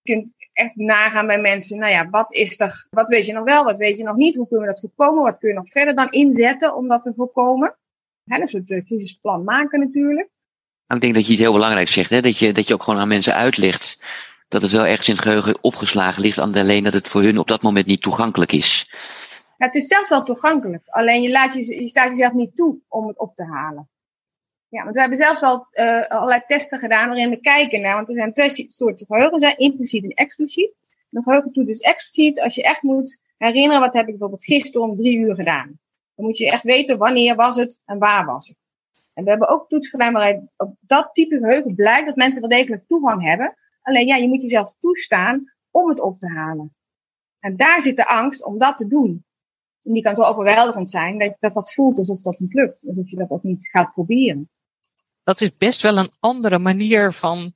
Je 0.02 0.12
kunt 0.12 0.32
echt 0.58 0.76
nagaan 0.76 1.26
bij 1.26 1.40
mensen. 1.40 1.78
Nou 1.78 1.92
ja, 1.92 2.08
wat 2.10 2.34
is 2.34 2.60
er? 2.60 2.86
Wat 2.90 3.08
weet 3.08 3.26
je 3.26 3.32
nog 3.32 3.44
wel? 3.44 3.64
Wat 3.64 3.78
weet 3.78 3.96
je 3.96 4.04
nog 4.04 4.16
niet? 4.16 4.36
Hoe 4.36 4.48
kunnen 4.48 4.66
we 4.66 4.72
dat 4.72 4.80
voorkomen? 4.80 5.22
Wat 5.22 5.38
kun 5.38 5.48
je 5.48 5.54
nog 5.54 5.70
verder 5.70 5.94
dan 5.94 6.10
inzetten 6.10 6.76
om 6.76 6.88
dat 6.88 7.02
te 7.02 7.12
voorkomen? 7.16 7.76
Hè, 8.24 8.40
een 8.40 8.46
soort 8.46 8.70
uh, 8.70 8.84
crisisplan 8.84 9.44
maken 9.44 9.80
natuurlijk. 9.80 10.28
Nou, 10.86 11.00
ik 11.00 11.00
denk 11.00 11.14
dat 11.14 11.26
je 11.26 11.32
iets 11.32 11.40
heel 11.40 11.52
belangrijks 11.52 11.92
zegt. 11.92 12.10
Hè? 12.10 12.20
Dat, 12.20 12.38
je, 12.38 12.52
dat 12.52 12.68
je 12.68 12.74
ook 12.74 12.82
gewoon 12.82 13.00
aan 13.00 13.08
mensen 13.08 13.34
uitlegt 13.34 14.02
dat 14.48 14.62
het 14.62 14.70
wel 14.70 14.86
ergens 14.86 15.08
in 15.08 15.14
het 15.14 15.22
geheugen 15.22 15.58
opgeslagen 15.60 16.22
ligt. 16.22 16.38
Alleen 16.38 16.84
dat 16.84 16.92
het 16.92 17.08
voor 17.08 17.22
hun 17.22 17.38
op 17.38 17.48
dat 17.48 17.62
moment 17.62 17.86
niet 17.86 18.02
toegankelijk 18.02 18.52
is. 18.52 18.90
Ja, 19.58 19.66
het 19.66 19.74
is 19.74 19.86
zelfs 19.86 20.08
wel 20.10 20.24
toegankelijk. 20.24 20.82
Alleen 20.86 21.22
je, 21.22 21.30
laat 21.30 21.54
je, 21.54 21.82
je 21.82 21.88
staat 21.88 22.08
jezelf 22.08 22.32
niet 22.32 22.56
toe 22.56 22.78
om 22.88 23.06
het 23.06 23.18
op 23.18 23.34
te 23.34 23.44
halen. 23.44 23.88
Ja, 24.68 24.82
want 24.82 24.94
we 24.94 25.00
hebben 25.00 25.18
zelfs 25.18 25.40
wel 25.40 25.66
uh, 25.72 26.06
allerlei 26.06 26.42
testen 26.46 26.78
gedaan 26.78 27.08
waarin 27.08 27.30
we 27.30 27.40
kijken 27.40 27.80
naar, 27.80 27.94
want 27.94 28.08
er 28.08 28.14
zijn 28.14 28.32
twee 28.32 28.66
soorten 28.68 29.06
geheugen, 29.06 29.40
zijn 29.40 29.56
impliciet 29.56 30.04
en 30.04 30.10
expliciet. 30.10 30.74
Een 31.10 31.22
geheugen 31.22 31.52
doet 31.52 31.66
dus 31.66 31.80
expliciet 31.80 32.40
als 32.40 32.54
je 32.54 32.62
echt 32.62 32.82
moet 32.82 33.20
herinneren, 33.36 33.80
wat 33.80 33.94
heb 33.94 34.02
ik 34.02 34.10
bijvoorbeeld 34.10 34.44
gisteren 34.44 34.88
om 34.88 34.96
drie 34.96 35.18
uur 35.18 35.34
gedaan. 35.34 35.78
Dan 36.14 36.24
moet 36.24 36.38
je 36.38 36.50
echt 36.50 36.64
weten 36.64 36.98
wanneer 36.98 37.34
was 37.34 37.56
het 37.56 37.80
en 37.84 37.98
waar 37.98 38.26
was 38.26 38.48
het. 38.48 38.56
En 39.14 39.24
we 39.24 39.30
hebben 39.30 39.48
ook 39.48 39.68
toets 39.68 39.88
gedaan 39.88 40.12
waarin 40.12 40.48
op 40.56 40.74
dat 40.80 41.10
type 41.12 41.38
geheugen 41.38 41.74
blijkt 41.74 42.06
dat 42.06 42.16
mensen 42.16 42.40
wel 42.40 42.50
degelijk 42.50 42.86
toegang 42.86 43.22
hebben. 43.22 43.56
Alleen 43.82 44.06
ja, 44.06 44.16
je 44.16 44.28
moet 44.28 44.42
jezelf 44.42 44.74
toestaan 44.80 45.52
om 45.70 45.88
het 45.88 46.00
op 46.00 46.18
te 46.18 46.28
halen. 46.28 46.74
En 47.40 47.56
daar 47.56 47.82
zit 47.82 47.96
de 47.96 48.06
angst 48.06 48.44
om 48.44 48.58
dat 48.58 48.76
te 48.76 48.86
doen. 48.86 49.24
En 49.82 49.92
die 49.92 50.02
kan 50.02 50.14
zo 50.14 50.22
overweldigend 50.22 50.90
zijn 50.90 51.18
dat, 51.18 51.36
dat 51.38 51.54
dat 51.54 51.72
voelt 51.72 51.98
alsof 51.98 52.20
dat 52.20 52.38
niet 52.38 52.54
lukt. 52.54 52.86
Alsof 52.86 53.10
je 53.10 53.16
dat 53.16 53.30
ook 53.30 53.42
niet 53.42 53.68
gaat 53.68 53.92
proberen. 53.92 54.50
Dat 55.28 55.40
is 55.40 55.56
best 55.56 55.82
wel 55.82 55.98
een 55.98 56.12
andere 56.20 56.58
manier 56.58 57.12
van 57.12 57.52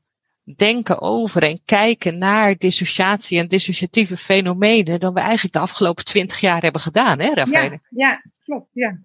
denken 0.57 1.01
over 1.01 1.43
en 1.43 1.59
kijken 1.65 2.19
naar 2.19 2.57
dissociatie 2.59 3.39
en 3.39 3.49
dissociatieve 3.49 4.17
fenomenen 4.17 5.01
dan 5.01 5.15
we 5.15 5.21
eigenlijk 5.21 5.55
de 5.55 5.61
afgelopen 5.61 6.05
twintig 6.05 6.41
jaar 6.41 6.63
hebben 6.63 6.81
gedaan, 6.81 7.21
hè, 7.21 7.35
Rafael? 7.35 7.71
Ja, 7.71 7.81
ja, 7.89 8.23
klopt, 8.45 8.69
ja. 8.73 8.99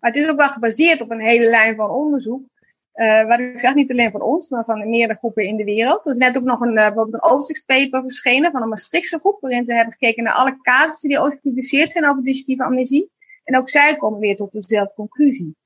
Maar 0.00 0.10
het 0.10 0.20
is 0.20 0.28
ook 0.28 0.36
wel 0.36 0.48
gebaseerd 0.48 1.00
op 1.00 1.10
een 1.10 1.20
hele 1.20 1.44
lijn 1.44 1.76
van 1.76 1.90
onderzoek. 1.90 2.42
Uh, 2.94 3.26
wat 3.26 3.38
ik 3.38 3.60
zeg, 3.60 3.74
niet 3.74 3.90
alleen 3.90 4.10
van 4.10 4.22
ons, 4.22 4.48
maar 4.48 4.64
van 4.64 4.90
meerdere 4.90 5.18
groepen 5.18 5.46
in 5.46 5.56
de 5.56 5.64
wereld. 5.64 6.06
Er 6.06 6.12
is 6.12 6.18
net 6.18 6.36
ook 6.36 6.44
nog 6.44 6.60
een, 6.60 6.68
uh, 6.68 6.74
bijvoorbeeld 6.74 7.14
een 7.14 7.30
overzichtspaper 7.30 8.00
verschenen 8.00 8.50
van 8.50 8.62
een 8.62 8.68
Maastrichtse 8.68 9.18
groep, 9.18 9.40
waarin 9.40 9.64
ze 9.64 9.74
hebben 9.74 9.92
gekeken 9.92 10.24
naar 10.24 10.34
alle 10.34 10.58
casussen 10.60 11.08
die 11.08 11.20
ooit 11.20 11.32
gepubliceerd 11.32 11.92
zijn 11.92 12.06
over 12.06 12.22
dissociatieve 12.22 12.64
amnesie. 12.64 13.10
En 13.44 13.56
ook 13.56 13.68
zij 13.68 13.96
komen 13.96 14.20
weer 14.20 14.36
tot 14.36 14.52
dezelfde 14.52 14.94
conclusie. 14.94 15.56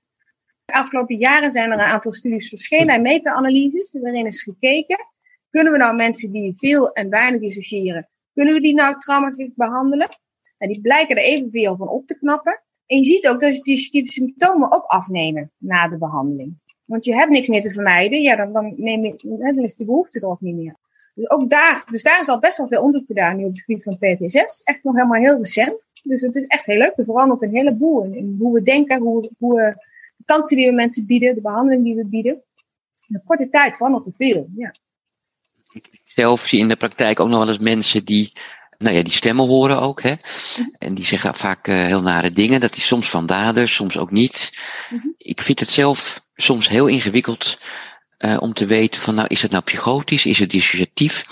De 0.68 0.75
afgelopen 0.75 1.16
jaren 1.16 1.52
zijn 1.52 1.70
er 1.70 1.78
een 1.78 1.84
aantal 1.84 2.12
studies 2.12 2.48
verschenen 2.48 2.94
en 2.94 3.02
meta-analyses, 3.02 3.92
waarin 4.00 4.26
is 4.26 4.42
gekeken, 4.42 4.98
kunnen 5.50 5.72
we 5.72 5.78
nou 5.78 5.96
mensen 5.96 6.32
die 6.32 6.56
veel 6.56 6.92
en 6.92 7.10
weinig 7.10 7.40
dissociëren, 7.40 8.08
kunnen 8.32 8.54
we 8.54 8.60
die 8.60 8.75
nou 8.75 8.98
traumatisch 8.98 9.54
behandelen? 9.54 10.08
En 10.58 10.68
die 10.68 10.80
blijken 10.80 11.16
er 11.16 11.22
evenveel 11.22 11.76
van 11.76 11.88
op 11.88 12.06
te 12.06 12.18
knappen. 12.18 12.62
En 12.87 12.98
je 12.98 13.04
ziet 13.04 13.28
ook 13.28 13.40
dat 13.40 13.62
die 13.62 14.06
symptomen 14.10 14.72
ook 14.72 14.84
afnemen 14.84 15.50
na 15.58 15.88
de 15.88 15.98
behandeling. 15.98 16.58
Want 16.84 17.04
je 17.04 17.14
hebt 17.14 17.30
niks 17.30 17.48
meer 17.48 17.62
te 17.62 17.70
vermijden. 17.70 18.20
Ja, 18.20 18.37
dan, 18.37 18.52
dan, 18.52 18.75
neem 18.76 19.04
is 19.58 19.76
de 19.76 19.84
behoefte 19.84 20.20
er 20.20 20.26
ook 20.26 20.40
niet 20.40 20.56
meer. 20.56 20.76
Dus 21.14 21.30
ook 21.30 21.50
daar, 21.50 21.87
dus 21.90 22.02
daar 22.02 22.20
is 22.20 22.28
al 22.28 22.38
best 22.38 22.56
wel 22.58 22.68
veel 22.68 22.82
onderzoek 22.82 23.06
gedaan 23.06 23.37
nu 23.37 23.44
op 23.44 23.50
het 23.50 23.60
gebied 23.60 23.82
van 23.82 23.98
PTSS. 23.98 24.62
Echt 24.62 24.84
nog 24.84 24.94
helemaal 24.94 25.20
heel 25.20 25.37
recent. 25.37 25.87
Dus 26.02 26.22
het 26.22 26.37
is 26.37 26.46
echt 26.46 26.64
heel 26.64 26.78
leuk. 26.78 26.92
Veranderen 26.94 27.30
ook 27.30 27.42
een 27.42 27.56
heleboel 27.56 28.04
in, 28.04 28.14
in 28.14 28.37
hoe 28.38 28.52
we 28.52 28.62
denken, 28.62 29.00
hoe, 29.00 29.30
hoe 29.38 29.54
we, 29.54 29.87
kansen 30.28 30.56
die 30.56 30.66
we 30.66 30.73
mensen 30.73 31.06
bieden, 31.06 31.35
de 31.35 31.40
behandeling 31.40 31.85
die 31.85 31.94
we 31.94 32.06
bieden. 32.06 32.42
In 33.06 33.14
een 33.14 33.23
korte 33.26 33.49
tijd 33.49 33.76
verandert 33.76 34.07
er 34.07 34.12
veel, 34.12 34.48
ja. 34.57 34.74
Zelf 36.05 36.46
zie 36.46 36.59
in 36.59 36.68
de 36.68 36.76
praktijk 36.76 37.20
ook 37.20 37.29
nog 37.29 37.38
wel 37.38 37.48
eens 37.48 37.59
mensen 37.59 38.05
die 38.05 38.33
nou 38.79 38.96
ja, 38.96 39.03
die 39.03 39.12
stemmen 39.12 39.46
horen 39.46 39.81
ook. 39.81 40.03
Hè? 40.03 40.14
En 40.79 40.94
die 40.94 41.05
zeggen 41.05 41.35
vaak 41.35 41.68
uh, 41.68 41.85
heel 41.85 42.03
nare 42.03 42.33
dingen. 42.33 42.61
Dat 42.61 42.76
is 42.76 42.87
soms 42.87 43.11
van 43.11 43.26
daders, 43.26 43.74
soms 43.74 43.98
ook 43.98 44.11
niet. 44.11 44.50
Mm-hmm. 44.90 45.14
Ik 45.18 45.42
vind 45.42 45.61
het 45.61 45.68
zelf 45.68 46.26
soms 46.35 46.68
heel 46.68 46.87
ingewikkeld 46.87 47.59
uh, 48.18 48.37
om 48.40 48.53
te 48.53 48.66
weten 48.66 49.00
van 49.00 49.14
nou 49.14 49.26
is 49.29 49.42
het 49.42 49.50
nou 49.50 49.64
psychotisch, 49.64 50.26
is 50.26 50.38
het 50.38 50.50
dissociatief? 50.50 51.24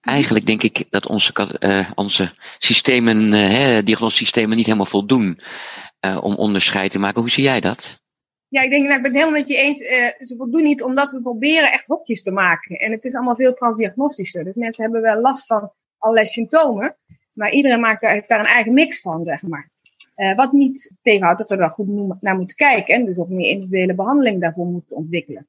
Eigenlijk 0.00 0.46
denk 0.46 0.62
ik 0.62 0.84
dat 0.90 1.06
onze, 1.06 1.58
uh, 1.60 1.90
onze 1.94 2.34
systemen, 2.58 3.84
diagnosystemen 3.84 4.56
niet 4.56 4.66
helemaal 4.66 4.86
voldoen 4.86 5.40
om 6.20 6.34
onderscheid 6.34 6.90
te 6.90 6.98
maken. 6.98 7.20
Hoe 7.20 7.30
zie 7.30 7.44
jij 7.44 7.60
dat? 7.60 8.03
Ja, 8.54 8.62
ik 8.62 8.70
denk, 8.70 8.84
nou, 8.84 8.96
ik 8.96 9.02
ben 9.02 9.12
het 9.12 9.20
helemaal 9.20 9.40
met 9.40 9.48
je 9.48 9.56
eens. 9.56 9.78
ze 10.28 10.34
voldoen 10.36 10.62
niet 10.62 10.82
omdat 10.82 11.10
we 11.10 11.22
proberen 11.22 11.72
echt 11.72 11.86
hokjes 11.86 12.22
te 12.22 12.30
maken. 12.30 12.76
En 12.76 12.92
het 12.92 13.04
is 13.04 13.14
allemaal 13.14 13.36
veel 13.36 13.54
transdiagnostischer. 13.54 14.44
Dus 14.44 14.54
mensen 14.54 14.84
hebben 14.84 15.02
wel 15.02 15.20
last 15.20 15.46
van 15.46 15.72
allerlei 15.98 16.26
symptomen. 16.26 16.96
Maar 17.32 17.50
iedereen 17.50 17.80
maakt 17.80 18.00
daar, 18.00 18.40
een 18.40 18.46
eigen 18.46 18.72
mix 18.72 19.00
van, 19.00 19.24
zeg 19.24 19.42
maar. 19.42 19.70
Uh, 20.16 20.36
wat 20.36 20.52
niet 20.52 20.94
tegenhoudt 21.02 21.38
dat 21.38 21.50
we 21.50 21.56
daar 21.56 21.70
goed 21.70 22.20
naar 22.20 22.36
moeten 22.36 22.56
kijken. 22.56 22.94
En 22.94 23.04
dus 23.04 23.18
ook 23.18 23.28
meer 23.28 23.50
individuele 23.50 23.94
behandeling 23.94 24.40
daarvoor 24.40 24.66
moeten 24.66 24.96
ontwikkelen. 24.96 25.48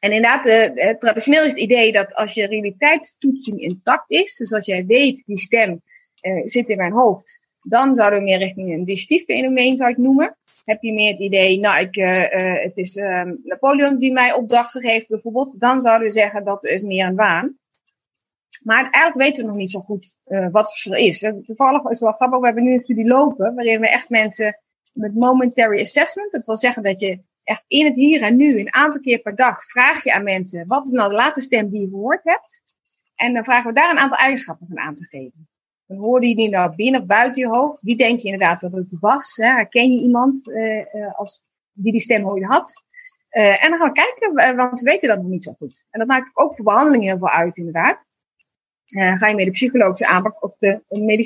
En 0.00 0.12
inderdaad, 0.12 0.46
uh, 0.46 0.88
traditioneel 0.98 1.44
is 1.44 1.50
het 1.50 1.60
idee 1.60 1.92
dat 1.92 2.14
als 2.14 2.34
je 2.34 2.46
realiteitstoetsing 2.46 3.60
intact 3.60 4.10
is, 4.10 4.36
dus 4.36 4.52
als 4.52 4.66
jij 4.66 4.86
weet, 4.86 5.22
die 5.26 5.38
stem 5.38 5.82
uh, 6.22 6.42
zit 6.44 6.68
in 6.68 6.76
mijn 6.76 6.92
hoofd, 6.92 7.40
dan 7.64 7.94
zouden 7.94 8.18
we 8.18 8.24
meer 8.24 8.38
richting 8.38 8.72
een 8.72 8.84
digestief 8.84 9.24
fenomeen, 9.24 9.76
zou 9.76 9.90
ik 9.90 9.96
noemen. 9.96 10.36
Heb 10.64 10.82
je 10.82 10.92
meer 10.92 11.10
het 11.10 11.20
idee, 11.20 11.58
nou, 11.58 11.80
ik, 11.80 11.94
het 12.62 12.76
is 12.76 12.96
ehm, 12.96 13.34
Napoleon 13.42 13.98
die 13.98 14.12
mij 14.12 14.32
opdrachten 14.32 14.80
geeft 14.80 15.08
bijvoorbeeld, 15.08 15.60
dan 15.60 15.80
zouden 15.80 16.06
we 16.06 16.12
zeggen 16.12 16.44
dat 16.44 16.64
is 16.64 16.82
meer 16.82 17.06
een 17.06 17.16
waan. 17.16 17.58
Maar 18.62 18.90
eigenlijk 18.90 19.14
weten 19.14 19.42
we 19.42 19.48
nog 19.48 19.58
niet 19.58 19.70
zo 19.70 19.80
goed 19.80 20.16
uh, 20.26 20.48
wat 20.50 20.70
verschil 20.70 20.92
is. 20.92 21.20
We, 21.20 21.42
toevallig 21.46 21.84
is 21.84 22.00
wel 22.00 22.12
grappig, 22.12 22.38
we 22.38 22.44
hebben 22.46 22.64
nu 22.64 22.72
een 22.72 22.80
studie 22.80 23.06
lopen 23.06 23.54
waarin 23.54 23.80
we 23.80 23.88
echt 23.88 24.08
mensen 24.08 24.58
met 24.92 25.14
momentary 25.14 25.80
assessment, 25.80 26.32
dat 26.32 26.46
wil 26.46 26.56
zeggen 26.56 26.82
dat 26.82 27.00
je 27.00 27.18
echt 27.44 27.64
in 27.66 27.84
het 27.84 27.94
hier 27.94 28.22
en 28.22 28.36
nu 28.36 28.58
een 28.58 28.74
aantal 28.74 29.00
keer 29.00 29.18
per 29.18 29.36
dag 29.36 29.64
vraag 29.64 30.04
je 30.04 30.12
aan 30.12 30.24
mensen, 30.24 30.66
wat 30.66 30.86
is 30.86 30.92
nou 30.92 31.08
de 31.08 31.16
laatste 31.16 31.44
stem 31.44 31.70
die 31.70 31.80
je 31.80 31.88
gehoord 31.88 32.20
hebt? 32.24 32.62
En 33.14 33.34
dan 33.34 33.44
vragen 33.44 33.68
we 33.68 33.80
daar 33.80 33.90
een 33.90 33.98
aantal 33.98 34.18
eigenschappen 34.18 34.66
van 34.66 34.78
aan 34.78 34.94
te 34.94 35.04
geven. 35.04 35.48
Dan 35.86 35.96
hoorde 35.96 36.28
je 36.28 36.34
die 36.34 36.48
nou 36.48 36.74
binnen 36.74 37.00
of 37.00 37.06
buiten 37.06 37.42
je 37.42 37.48
hoofd? 37.48 37.82
Wie 37.82 37.96
denk 37.96 38.20
je 38.20 38.24
inderdaad 38.24 38.60
dat 38.60 38.72
het 38.72 38.96
was? 39.00 39.36
Hè? 39.36 39.66
Je 39.68 40.00
iemand 40.02 40.48
uh, 40.48 41.18
als 41.18 41.42
die 41.72 41.92
die 41.92 42.00
stem 42.00 42.26
ooit 42.26 42.44
had? 42.44 42.72
Uh, 43.30 43.64
en 43.64 43.70
dan 43.70 43.78
gaan 43.78 43.88
we 43.88 43.94
kijken, 43.94 44.56
want 44.56 44.80
we 44.80 44.90
weten 44.90 45.08
dat 45.08 45.18
nog 45.18 45.26
niet 45.26 45.44
zo 45.44 45.52
goed. 45.58 45.86
En 45.90 45.98
dat 45.98 46.08
maakt 46.08 46.30
ook 46.32 46.56
voor 46.56 46.64
behandeling 46.64 47.04
heel 47.04 47.18
veel 47.18 47.30
uit, 47.30 47.56
inderdaad 47.56 48.06
ga 48.94 49.28
je 49.28 49.34
met 49.34 49.44
de 49.44 49.50
psychologische 49.50 50.06
aanpak 50.06 50.42
of 50.42 50.56
de 50.58 50.82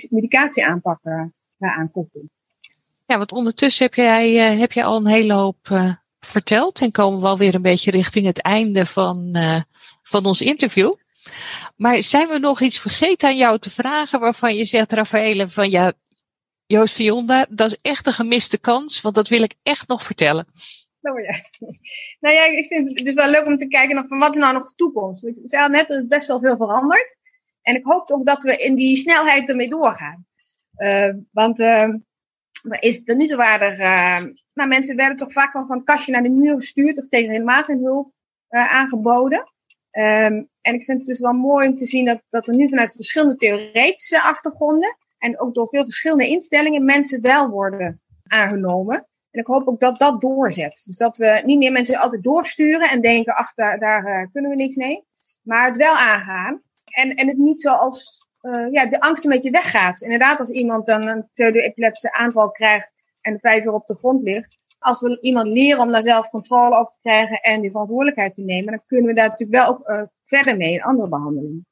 medicatie 0.09 0.67
aanpak 0.67 0.99
uh, 1.03 1.25
daaraan 1.59 1.91
koppelen. 1.91 2.31
Ja, 3.07 3.17
want 3.17 3.33
ondertussen 3.33 3.85
heb 3.85 3.95
jij, 3.95 4.33
heb 4.33 4.73
jij 4.73 4.85
al 4.85 4.97
een 4.97 5.07
hele 5.07 5.33
hoop 5.33 5.97
verteld 6.21 6.81
en 6.81 6.91
komen 6.91 7.21
we 7.21 7.27
alweer 7.27 7.55
een 7.55 7.63
beetje 7.63 7.91
richting 7.91 8.27
het 8.27 8.43
einde 8.43 8.87
van, 8.87 9.37
van 10.03 10.25
ons 10.25 10.43
interview. 10.43 10.95
Maar 11.77 12.03
zijn 12.03 12.29
we 12.29 12.39
nog 12.39 12.61
iets 12.61 12.81
vergeten 12.81 13.29
aan 13.29 13.37
jou 13.37 13.59
te 13.59 13.71
vragen 13.71 14.21
waarvan 14.21 14.55
je 14.55 14.65
zegt, 14.65 14.93
Rafaele, 14.93 15.49
van 15.49 15.71
ja, 15.71 15.93
Joost 16.67 16.99
Jonda, 16.99 17.47
dat 17.51 17.67
is 17.67 17.79
echt 17.83 18.07
een 18.07 18.13
gemiste 18.13 18.59
kans, 18.59 19.01
want 19.01 19.15
dat 19.15 19.29
wil 19.29 19.43
ik 19.43 19.55
echt 19.63 19.89
nog 19.89 20.03
vertellen. 20.03 20.47
Oh 21.01 21.21
ja. 21.21 21.33
Nou 22.21 22.35
ja, 22.35 22.45
ik 22.45 22.67
vind 22.67 22.89
het 22.89 23.05
dus 23.07 23.15
wel 23.15 23.31
leuk 23.31 23.47
om 23.47 23.59
te 23.59 23.69
kijken 23.69 23.97
nog 23.97 24.07
van 24.07 24.19
wat 24.19 24.35
is 24.35 24.41
nou 24.41 24.55
nog 24.55 24.69
de 24.69 24.75
toekomst. 24.75 25.25
Ik 25.25 25.39
zei 25.43 25.69
net, 25.69 25.91
er 25.91 26.07
best 26.07 26.27
wel 26.27 26.41
veel 26.41 26.57
veranderd. 26.57 27.17
En 27.63 27.75
ik 27.75 27.85
hoop 27.85 28.07
toch 28.07 28.23
dat 28.23 28.43
we 28.43 28.57
in 28.57 28.75
die 28.75 28.97
snelheid 28.97 29.49
ermee 29.49 29.69
doorgaan. 29.69 30.27
Uh, 30.77 31.15
want 31.31 31.61
uh, 31.61 31.95
is 32.81 33.03
het 33.05 33.17
nu 33.17 33.27
zo 33.27 33.37
waardig? 33.37 33.79
Uh, 33.79 34.33
maar 34.53 34.69
mensen 34.69 34.97
werden 34.97 35.17
toch 35.17 35.33
vaak 35.33 35.53
wel 35.53 35.67
van 35.67 35.77
het 35.77 35.87
kastje 35.87 36.13
naar 36.13 36.23
de 36.23 36.31
muur 36.31 36.55
gestuurd 36.55 36.99
of 36.99 37.09
tegen 37.09 37.31
helemaal 37.31 37.63
geen 37.63 37.83
hulp 37.83 38.13
aangeboden. 38.49 39.53
Um, 39.99 40.49
en 40.61 40.75
ik 40.75 40.85
vind 40.85 40.99
het 40.99 41.07
dus 41.07 41.21
wel 41.21 41.33
mooi 41.33 41.69
om 41.69 41.77
te 41.77 41.87
zien 41.87 42.05
dat, 42.05 42.23
dat 42.29 42.49
er 42.49 42.55
nu 42.55 42.69
vanuit 42.69 42.95
verschillende 42.95 43.37
theoretische 43.37 44.23
achtergronden 44.23 44.97
en 45.19 45.41
ook 45.41 45.55
door 45.55 45.69
veel 45.69 45.85
verschillende 45.85 46.29
instellingen 46.29 46.85
mensen 46.85 47.21
wel 47.21 47.49
worden 47.49 48.01
aangenomen. 48.27 48.97
En 49.31 49.41
ik 49.41 49.47
hoop 49.47 49.69
ook 49.69 49.81
dat 49.81 49.99
dat 49.99 50.21
doorzet. 50.21 50.83
Dus 50.85 50.97
dat 50.97 51.17
we 51.17 51.43
niet 51.45 51.59
meer 51.59 51.73
mensen 51.73 51.99
altijd 51.99 52.23
doorsturen 52.23 52.91
en 52.91 53.01
denken, 53.01 53.35
ach, 53.35 53.55
daar, 53.55 53.79
daar 53.79 54.29
kunnen 54.33 54.51
we 54.51 54.57
niks 54.57 54.75
mee. 54.75 55.05
Maar 55.43 55.67
het 55.67 55.77
wel 55.77 55.95
aangaan 55.95 56.63
en, 56.85 57.15
en 57.15 57.29
het 57.29 57.39
niet 57.39 57.61
zo 57.61 57.71
als 57.71 58.27
uh, 58.43 58.73
ja, 58.73 58.87
de 58.87 59.01
angst 59.01 59.25
een 59.25 59.31
beetje 59.31 59.51
weggaat. 59.51 60.01
Inderdaad, 60.01 60.39
als 60.39 60.51
iemand 60.51 60.87
dan 60.87 61.07
een 61.07 61.29
pseudo-epileptische 61.33 62.13
aanval 62.13 62.51
krijgt 62.51 62.91
en 63.21 63.39
vijf 63.41 63.65
uur 63.65 63.73
op 63.73 63.87
de 63.87 63.97
grond 63.97 64.23
ligt. 64.23 64.57
Als 64.79 65.01
we 65.01 65.21
iemand 65.21 65.49
leren 65.49 65.81
om 65.81 65.93
daar 65.93 66.03
zelf 66.03 66.29
controle 66.29 66.77
over 66.77 66.93
te 66.93 66.99
krijgen 67.03 67.41
en 67.41 67.61
die 67.61 67.71
verantwoordelijkheid 67.71 68.35
te 68.35 68.41
nemen, 68.41 68.71
dan 68.71 68.83
kunnen 68.87 69.07
we 69.07 69.15
daar 69.15 69.29
natuurlijk 69.29 69.59
wel 69.59 69.69
ook 69.69 69.89
uh, 69.89 70.03
verder 70.25 70.57
mee 70.57 70.73
in 70.73 70.83
andere 70.83 71.09
behandelingen. 71.09 71.67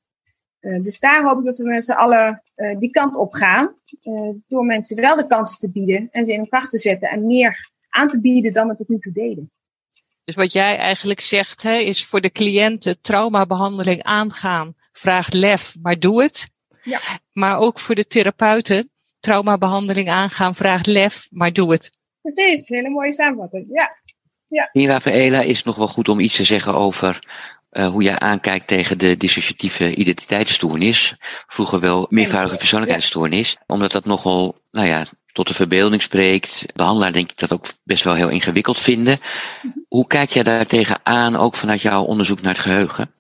Uh, 0.61 0.83
dus 0.83 0.99
daar 0.99 1.25
hoop 1.25 1.39
ik 1.39 1.45
dat 1.45 1.59
we 1.59 1.65
met 1.65 1.85
z'n 1.85 1.93
allen 1.93 2.43
uh, 2.57 2.79
die 2.79 2.91
kant 2.91 3.17
op 3.17 3.33
gaan. 3.33 3.75
Uh, 4.03 4.31
door 4.49 4.65
mensen 4.65 5.01
wel 5.01 5.17
de 5.17 5.27
kansen 5.27 5.59
te 5.59 5.71
bieden 5.71 6.09
en 6.11 6.27
ze 6.27 6.33
in 6.33 6.49
kracht 6.49 6.71
te 6.71 6.79
zetten 6.79 7.09
en 7.09 7.27
meer 7.27 7.71
aan 7.89 8.11
te 8.11 8.21
bieden 8.21 8.53
dan 8.53 8.69
we 8.69 8.77
tot 8.77 8.89
nu 8.89 8.99
toe 8.99 9.13
deden. 9.13 9.51
Dus 10.25 10.35
wat 10.35 10.53
jij 10.53 10.77
eigenlijk 10.77 11.21
zegt, 11.21 11.63
hè, 11.63 11.75
is 11.75 12.07
voor 12.07 12.21
de 12.21 12.31
cliënten 12.31 13.01
traumabehandeling 13.01 14.03
aangaan. 14.03 14.75
Vraag 14.93 15.33
lef, 15.33 15.77
maar 15.83 15.99
doe 15.99 16.23
het. 16.23 16.51
Ja. 16.83 17.01
Maar 17.33 17.59
ook 17.59 17.79
voor 17.79 17.95
de 17.95 18.07
therapeuten, 18.07 18.91
traumabehandeling 19.21 20.09
aangaan, 20.09 20.55
vraag 20.55 20.85
lef, 20.85 21.29
maar 21.31 21.53
doe 21.53 21.73
het. 21.73 21.91
Precies, 22.33 22.69
hele 22.69 22.89
mooie 22.89 23.13
samenvatting. 23.13 23.67
Ja. 23.73 23.97
ja. 24.49 24.71
Nira 24.73 25.01
Veela 25.01 25.41
is 25.41 25.63
nog 25.63 25.77
wel 25.77 25.89
goed 25.89 26.09
om 26.09 26.21
iets 26.21 26.37
te 26.37 26.45
zeggen 26.45 26.75
over 26.75 27.19
uh, 27.73 27.87
hoe 27.87 28.03
jij 28.03 28.19
aankijkt 28.19 28.67
tegen 28.67 28.99
de 28.99 29.17
dissociatieve 29.17 29.95
identiteitsstoornis. 29.95 31.17
Vroeger 31.47 31.81
wel 31.81 32.07
meervoudige 32.09 32.57
persoonlijkheidsstoornis. 32.57 33.57
Omdat 33.67 33.93
dat 33.93 34.05
nogal, 34.05 34.59
nou 34.71 34.87
ja, 34.87 35.05
tot 35.33 35.49
de 35.49 35.55
verbeelding 35.55 36.03
spreekt. 36.03 36.67
Behandelaar 36.75 37.13
denk 37.13 37.31
ik 37.31 37.39
dat 37.39 37.53
ook 37.53 37.67
best 37.85 38.05
wel 38.05 38.15
heel 38.15 38.29
ingewikkeld 38.29 38.79
vinden. 38.79 39.19
Hoe 39.89 40.07
kijk 40.07 40.31
jij 40.31 40.43
daar 40.43 40.67
tegenaan, 40.67 41.37
ook 41.37 41.57
vanuit 41.57 41.83
jouw 41.83 42.05
onderzoek 42.05 42.41
naar 42.41 42.53
het 42.53 42.63
geheugen? 42.63 43.11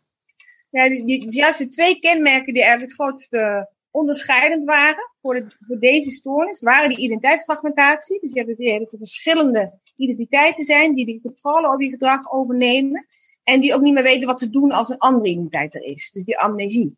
Ja, 0.70 0.88
die, 0.88 1.06
die, 1.06 1.32
juist 1.32 1.58
de 1.58 1.68
twee 1.68 1.98
kenmerken 1.98 2.54
die 2.54 2.62
eigenlijk 2.62 2.92
het 2.92 3.00
grootste 3.00 3.68
onderscheidend 3.96 4.64
waren 4.64 5.10
voor, 5.20 5.34
de, 5.34 5.56
voor 5.58 5.78
deze 5.78 6.10
stoornis, 6.10 6.60
waren 6.60 6.88
die 6.88 6.98
identiteitsfragmentatie. 6.98 8.20
Dus 8.20 8.32
je 8.32 8.38
hebt 8.38 8.50
het 8.50 8.60
idee 8.60 8.78
dat 8.78 8.92
er 8.92 8.98
verschillende 8.98 9.80
identiteiten 9.96 10.64
zijn 10.64 10.94
die 10.94 11.06
de 11.06 11.20
controle 11.20 11.66
over 11.66 11.84
je 11.84 11.90
gedrag 11.90 12.32
overnemen. 12.32 13.06
En 13.42 13.60
die 13.60 13.74
ook 13.74 13.80
niet 13.80 13.94
meer 13.94 14.02
weten 14.02 14.26
wat 14.26 14.40
ze 14.40 14.50
doen 14.50 14.70
als 14.70 14.88
een 14.88 14.98
andere 14.98 15.28
identiteit 15.28 15.74
er 15.74 15.82
is. 15.82 16.10
Dus 16.12 16.24
die 16.24 16.38
amnesie. 16.38 16.96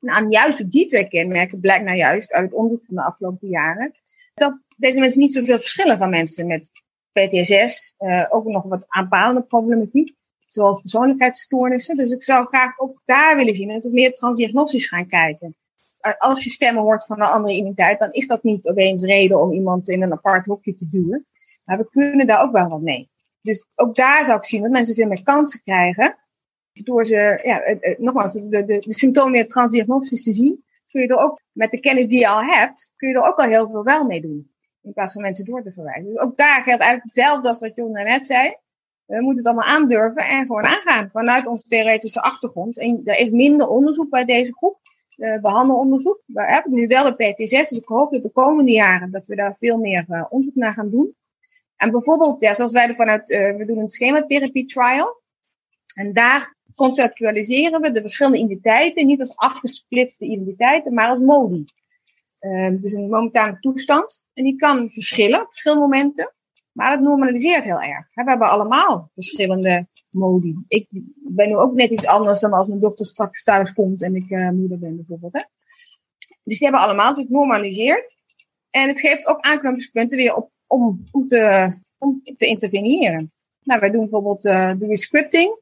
En 0.00 0.10
aan 0.10 0.30
juist 0.30 0.70
die 0.70 0.86
twee 0.86 1.08
kenmerken 1.08 1.60
blijkt 1.60 1.84
nou 1.84 1.96
juist 1.96 2.32
uit 2.32 2.44
het 2.44 2.54
onderzoek 2.54 2.84
van 2.86 2.94
de 2.94 3.04
afgelopen 3.04 3.48
jaren 3.48 3.94
dat 4.34 4.58
deze 4.76 4.98
mensen 4.98 5.20
niet 5.20 5.32
zoveel 5.32 5.58
verschillen 5.58 5.98
van 5.98 6.10
mensen 6.10 6.46
met 6.46 6.70
PTSS. 7.12 7.94
Uh, 7.98 8.26
ook 8.28 8.44
nog 8.44 8.62
wat 8.62 8.84
aanpalende 8.88 9.42
problematiek, 9.42 10.14
zoals 10.46 10.80
persoonlijkheidsstoornissen. 10.80 11.96
Dus 11.96 12.10
ik 12.10 12.22
zou 12.22 12.46
graag 12.46 12.78
ook 12.78 13.02
daar 13.04 13.36
willen 13.36 13.54
zien 13.54 13.68
dat 13.68 13.84
we 13.84 13.90
meer 13.90 14.14
transdiagnostisch 14.14 14.88
gaan 14.88 15.06
kijken. 15.06 15.56
Als 16.18 16.44
je 16.44 16.50
stemmen 16.50 16.82
hoort 16.82 17.06
van 17.06 17.20
een 17.20 17.26
andere 17.26 17.54
identiteit, 17.54 17.98
dan 17.98 18.12
is 18.12 18.26
dat 18.26 18.42
niet 18.42 18.68
opeens 18.68 19.02
reden 19.02 19.40
om 19.40 19.52
iemand 19.52 19.88
in 19.88 20.02
een 20.02 20.12
apart 20.12 20.46
hokje 20.46 20.74
te 20.74 20.88
duwen. 20.88 21.26
Maar 21.64 21.78
we 21.78 21.88
kunnen 21.88 22.26
daar 22.26 22.42
ook 22.42 22.52
wel 22.52 22.68
wat 22.68 22.80
mee. 22.80 23.10
Dus 23.40 23.64
ook 23.74 23.96
daar 23.96 24.24
zou 24.24 24.38
ik 24.38 24.44
zien 24.44 24.62
dat 24.62 24.70
mensen 24.70 24.94
veel 24.94 25.06
meer 25.06 25.22
kansen 25.22 25.62
krijgen. 25.62 26.18
Door 26.72 27.04
ze, 27.04 27.40
ja, 27.42 27.62
nogmaals, 27.98 28.32
de, 28.32 28.48
de, 28.48 28.64
de 28.64 28.98
symptomen 28.98 29.30
meer 29.30 29.48
transdiagnostisch 29.48 30.22
te 30.22 30.32
zien 30.32 30.64
kun 30.94 31.02
je 31.02 31.08
er 31.08 31.22
ook, 31.22 31.40
met 31.52 31.70
de 31.70 31.80
kennis 31.80 32.06
die 32.06 32.18
je 32.18 32.28
al 32.28 32.42
hebt, 32.42 32.92
kun 32.96 33.08
je 33.08 33.14
er 33.14 33.26
ook 33.26 33.38
al 33.38 33.48
heel 33.48 33.70
veel 33.70 33.82
wel 33.82 34.04
mee 34.04 34.20
doen. 34.20 34.50
In 34.82 34.92
plaats 34.92 35.12
van 35.12 35.22
mensen 35.22 35.44
door 35.44 35.62
te 35.62 35.72
verwijzen. 35.72 36.12
Dus 36.12 36.18
ook 36.18 36.36
daar 36.36 36.62
geldt 36.62 36.82
eigenlijk 36.82 37.02
hetzelfde 37.02 37.48
als 37.48 37.60
wat 37.60 37.76
John 37.76 37.92
net 37.92 38.26
zei. 38.26 38.56
We 39.06 39.22
moeten 39.22 39.44
het 39.44 39.46
allemaal 39.46 39.74
aandurven 39.76 40.22
en 40.22 40.46
gewoon 40.46 40.64
aangaan 40.64 41.10
vanuit 41.12 41.46
onze 41.46 41.68
theoretische 41.68 42.20
achtergrond. 42.20 42.78
En 42.78 43.00
er 43.04 43.18
is 43.18 43.30
minder 43.30 43.68
onderzoek 43.68 44.10
bij 44.10 44.24
deze 44.24 44.52
groep, 44.52 44.78
uh, 45.16 45.40
behandelonderzoek. 45.40 46.22
We 46.26 46.42
hebben 46.42 46.72
nu 46.72 46.86
wel 46.86 47.14
bij 47.14 47.32
PT6, 47.32 47.36
dus 47.36 47.70
ik 47.70 47.84
hoop 47.84 48.12
dat 48.12 48.22
de 48.22 48.30
komende 48.30 48.72
jaren 48.72 49.10
dat 49.10 49.26
we 49.26 49.34
daar 49.34 49.56
veel 49.56 49.78
meer 49.78 50.06
uh, 50.08 50.24
onderzoek 50.28 50.54
naar 50.54 50.72
gaan 50.72 50.90
doen. 50.90 51.14
En 51.76 51.90
bijvoorbeeld, 51.90 52.40
ja, 52.40 52.54
zoals 52.54 52.72
wij 52.72 52.88
er 52.88 52.94
vanuit, 52.94 53.30
uh, 53.30 53.56
we 53.56 53.64
doen 53.64 53.78
een 53.78 53.88
schematherapie 53.88 54.66
trial. 54.66 55.22
En 55.94 56.12
daar 56.12 56.56
conceptualiseren 56.74 57.80
we 57.80 57.90
de 57.90 58.00
verschillende 58.00 58.38
identiteiten 58.38 59.06
niet 59.06 59.20
als 59.20 59.36
afgesplitste 59.36 60.24
identiteiten, 60.24 60.94
maar 60.94 61.08
als 61.08 61.18
modi. 61.18 61.64
Dus 62.70 62.92
een 62.92 63.08
momentane 63.08 63.58
toestand. 63.60 64.24
En 64.32 64.44
die 64.44 64.56
kan 64.56 64.90
verschillen 64.90 65.46
verschillende 65.48 65.82
momenten. 65.82 66.34
Maar 66.72 66.90
het 66.90 67.00
normaliseert 67.00 67.64
heel 67.64 67.80
erg. 67.80 68.06
We 68.14 68.22
hebben 68.22 68.50
allemaal 68.50 69.10
verschillende 69.14 69.86
modi. 70.14 70.64
Ik 70.68 70.86
ben 71.14 71.48
nu 71.48 71.56
ook 71.56 71.74
net 71.74 71.90
iets 71.90 72.06
anders 72.06 72.40
dan 72.40 72.52
als 72.52 72.68
mijn 72.68 72.80
dochter 72.80 73.06
straks 73.06 73.42
thuis 73.42 73.72
komt 73.72 74.02
en 74.02 74.14
ik 74.14 74.30
uh, 74.30 74.50
moeder 74.50 74.78
ben 74.78 74.96
bijvoorbeeld. 74.96 75.32
Hè? 75.32 75.42
Dus 76.44 76.58
die 76.58 76.68
hebben 76.68 76.86
allemaal, 76.86 77.14
het 77.14 77.30
normaliseert. 77.30 78.16
En 78.70 78.88
het 78.88 79.00
geeft 79.00 79.26
ook 79.26 79.40
aanknopingspunten 79.40 80.16
weer 80.16 80.34
op, 80.34 80.50
om, 80.66 81.04
om, 81.10 81.26
te, 81.26 81.70
om 81.98 82.20
te 82.36 82.46
interveneren. 82.46 83.32
Nou, 83.62 83.80
wij 83.80 83.90
doen 83.90 84.00
bijvoorbeeld 84.00 84.44
uh, 84.44 84.72
de 84.78 84.96
scripting. 84.96 85.60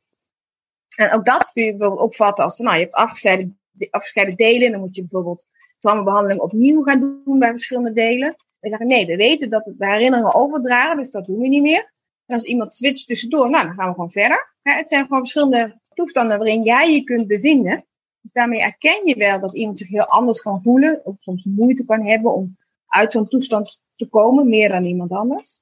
En 0.97 1.12
ook 1.12 1.25
dat 1.25 1.51
kun 1.53 1.65
je 1.65 1.77
bijvoorbeeld 1.77 2.09
opvatten 2.09 2.45
als 2.45 2.57
van, 2.57 2.65
nou, 2.65 2.77
je 2.77 2.83
hebt 2.83 2.95
afgescheiden, 2.95 3.59
afgescheiden 3.91 4.37
delen. 4.37 4.71
Dan 4.71 4.81
moet 4.81 4.97
je 4.97 5.01
bijvoorbeeld 5.01 5.47
traumabehandeling 5.79 6.41
opnieuw 6.41 6.83
gaan 6.83 7.23
doen 7.25 7.38
bij 7.38 7.51
verschillende 7.51 7.93
delen. 7.93 8.37
We 8.61 8.69
zeggen, 8.69 8.87
nee, 8.87 9.07
we 9.07 9.17
weten 9.17 9.51
dat 9.51 9.65
de 9.65 9.87
herinneringen 9.87 10.35
overdragen, 10.35 10.97
dus 10.97 11.11
dat 11.11 11.27
doen 11.27 11.38
we 11.38 11.49
niet 11.49 11.62
meer. 11.62 11.93
En 12.33 12.38
als 12.38 12.47
iemand 12.47 12.75
switcht 12.75 13.07
tussendoor, 13.07 13.51
nou, 13.51 13.66
dan 13.66 13.75
gaan 13.75 13.88
we 13.88 13.95
gewoon 13.95 14.11
verder. 14.11 14.55
het 14.62 14.88
zijn 14.88 15.03
gewoon 15.03 15.18
verschillende 15.18 15.81
toestanden 15.95 16.38
waarin 16.38 16.62
jij 16.62 16.92
je 16.92 17.05
kunt 17.05 17.27
bevinden. 17.27 17.85
Dus 18.21 18.33
daarmee 18.33 18.62
erken 18.62 19.07
je 19.07 19.16
wel 19.16 19.40
dat 19.40 19.57
iemand 19.57 19.79
zich 19.79 19.88
heel 19.88 20.07
anders 20.07 20.42
kan 20.42 20.62
voelen, 20.62 21.01
of 21.05 21.16
soms 21.21 21.45
moeite 21.45 21.85
kan 21.85 22.07
hebben 22.07 22.35
om 22.35 22.57
uit 22.87 23.12
zo'n 23.12 23.29
toestand 23.29 23.83
te 23.97 24.09
komen, 24.09 24.49
meer 24.49 24.68
dan 24.68 24.85
iemand 24.85 25.11
anders. 25.11 25.61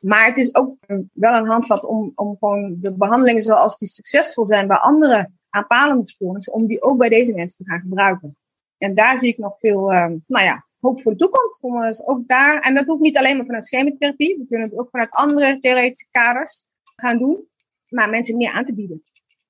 Maar 0.00 0.26
het 0.26 0.36
is 0.36 0.54
ook 0.54 0.76
wel 1.12 1.34
een 1.34 1.46
handvat 1.46 1.84
om, 1.84 2.12
om 2.14 2.36
gewoon 2.38 2.76
de 2.80 2.92
behandelingen 2.92 3.42
zoals 3.42 3.78
die 3.78 3.88
succesvol 3.88 4.46
zijn 4.46 4.66
bij 4.66 4.76
andere 4.76 5.30
aanpalende 5.50 6.08
stoornissen, 6.08 6.52
om 6.52 6.66
die 6.66 6.82
ook 6.82 6.98
bij 6.98 7.08
deze 7.08 7.34
mensen 7.34 7.64
te 7.64 7.70
gaan 7.70 7.80
gebruiken. 7.80 8.36
En 8.78 8.94
daar 8.94 9.18
zie 9.18 9.28
ik 9.28 9.38
nog 9.38 9.58
veel, 9.58 9.92
uh, 9.92 10.06
nou 10.26 10.44
ja, 10.44 10.66
hoop 10.80 11.02
voor 11.02 11.12
de 11.12 11.18
toekomst. 11.18 11.62
Om 11.62 11.82
dus 11.82 12.06
ook 12.06 12.28
daar, 12.28 12.60
en 12.60 12.74
dat 12.74 12.86
hoeft 12.86 13.00
niet 13.02 13.16
alleen 13.16 13.36
maar 13.36 13.46
vanuit 13.46 13.66
schematherapie, 13.66 14.36
we 14.38 14.46
kunnen 14.48 14.68
het 14.68 14.78
ook 14.78 14.88
vanuit 14.90 15.10
andere 15.10 15.60
theoretische 15.60 16.06
kaders 16.10 16.64
gaan 16.84 17.18
doen, 17.18 17.48
maar 17.88 18.10
mensen 18.10 18.36
meer 18.36 18.52
aan 18.52 18.64
te 18.64 18.74
bieden. 18.74 19.02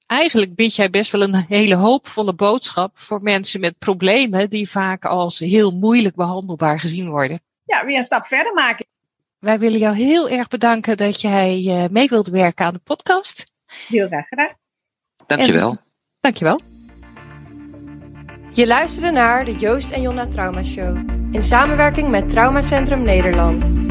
Eigenlijk 0.07 0.55
bied 0.55 0.75
jij 0.75 0.91
best 0.91 1.13
wel 1.13 1.23
een 1.23 1.45
hele 1.49 1.75
hoopvolle 1.75 2.35
boodschap 2.35 2.99
voor 2.99 3.23
mensen 3.23 3.61
met 3.61 3.79
problemen 3.79 4.51
die 4.51 4.71
vaak 4.71 5.05
als 5.05 5.39
heel 5.39 5.71
moeilijk 5.71 6.15
behandelbaar 6.15 6.81
gezien 6.81 7.11
worden. 7.11 7.41
Ja, 7.65 7.85
weer 7.85 7.99
een 7.99 8.05
stap 8.05 8.25
verder 8.25 8.55
maken. 8.55 8.87
Wij 9.39 9.59
willen 9.59 9.79
jou 9.79 9.97
heel 9.97 10.29
erg 10.29 10.49
bedanken 10.49 10.97
dat 10.97 11.21
jij 11.21 11.63
uh, 11.65 11.85
mee 11.91 12.09
wilt 12.09 12.29
werken 12.29 12.67
aan 12.67 12.75
de 12.75 12.81
podcast. 12.85 13.53
Heel 13.89 14.07
graag 14.07 14.29
gedaan. 14.29 14.53
Dankjewel. 15.27 15.71
En, 15.71 15.81
dankjewel. 16.21 16.78
Je 18.59 18.67
luisterde 18.67 19.11
naar 19.11 19.45
de 19.45 19.55
Joost 19.55 19.91
en 19.91 20.03
Jonna 20.03 20.27
Trauma 20.27 20.63
Show 20.63 20.97
in 21.33 21.43
samenwerking 21.43 22.09
met 22.11 22.29
Traumacentrum 22.29 23.03
Nederland. 23.03 23.88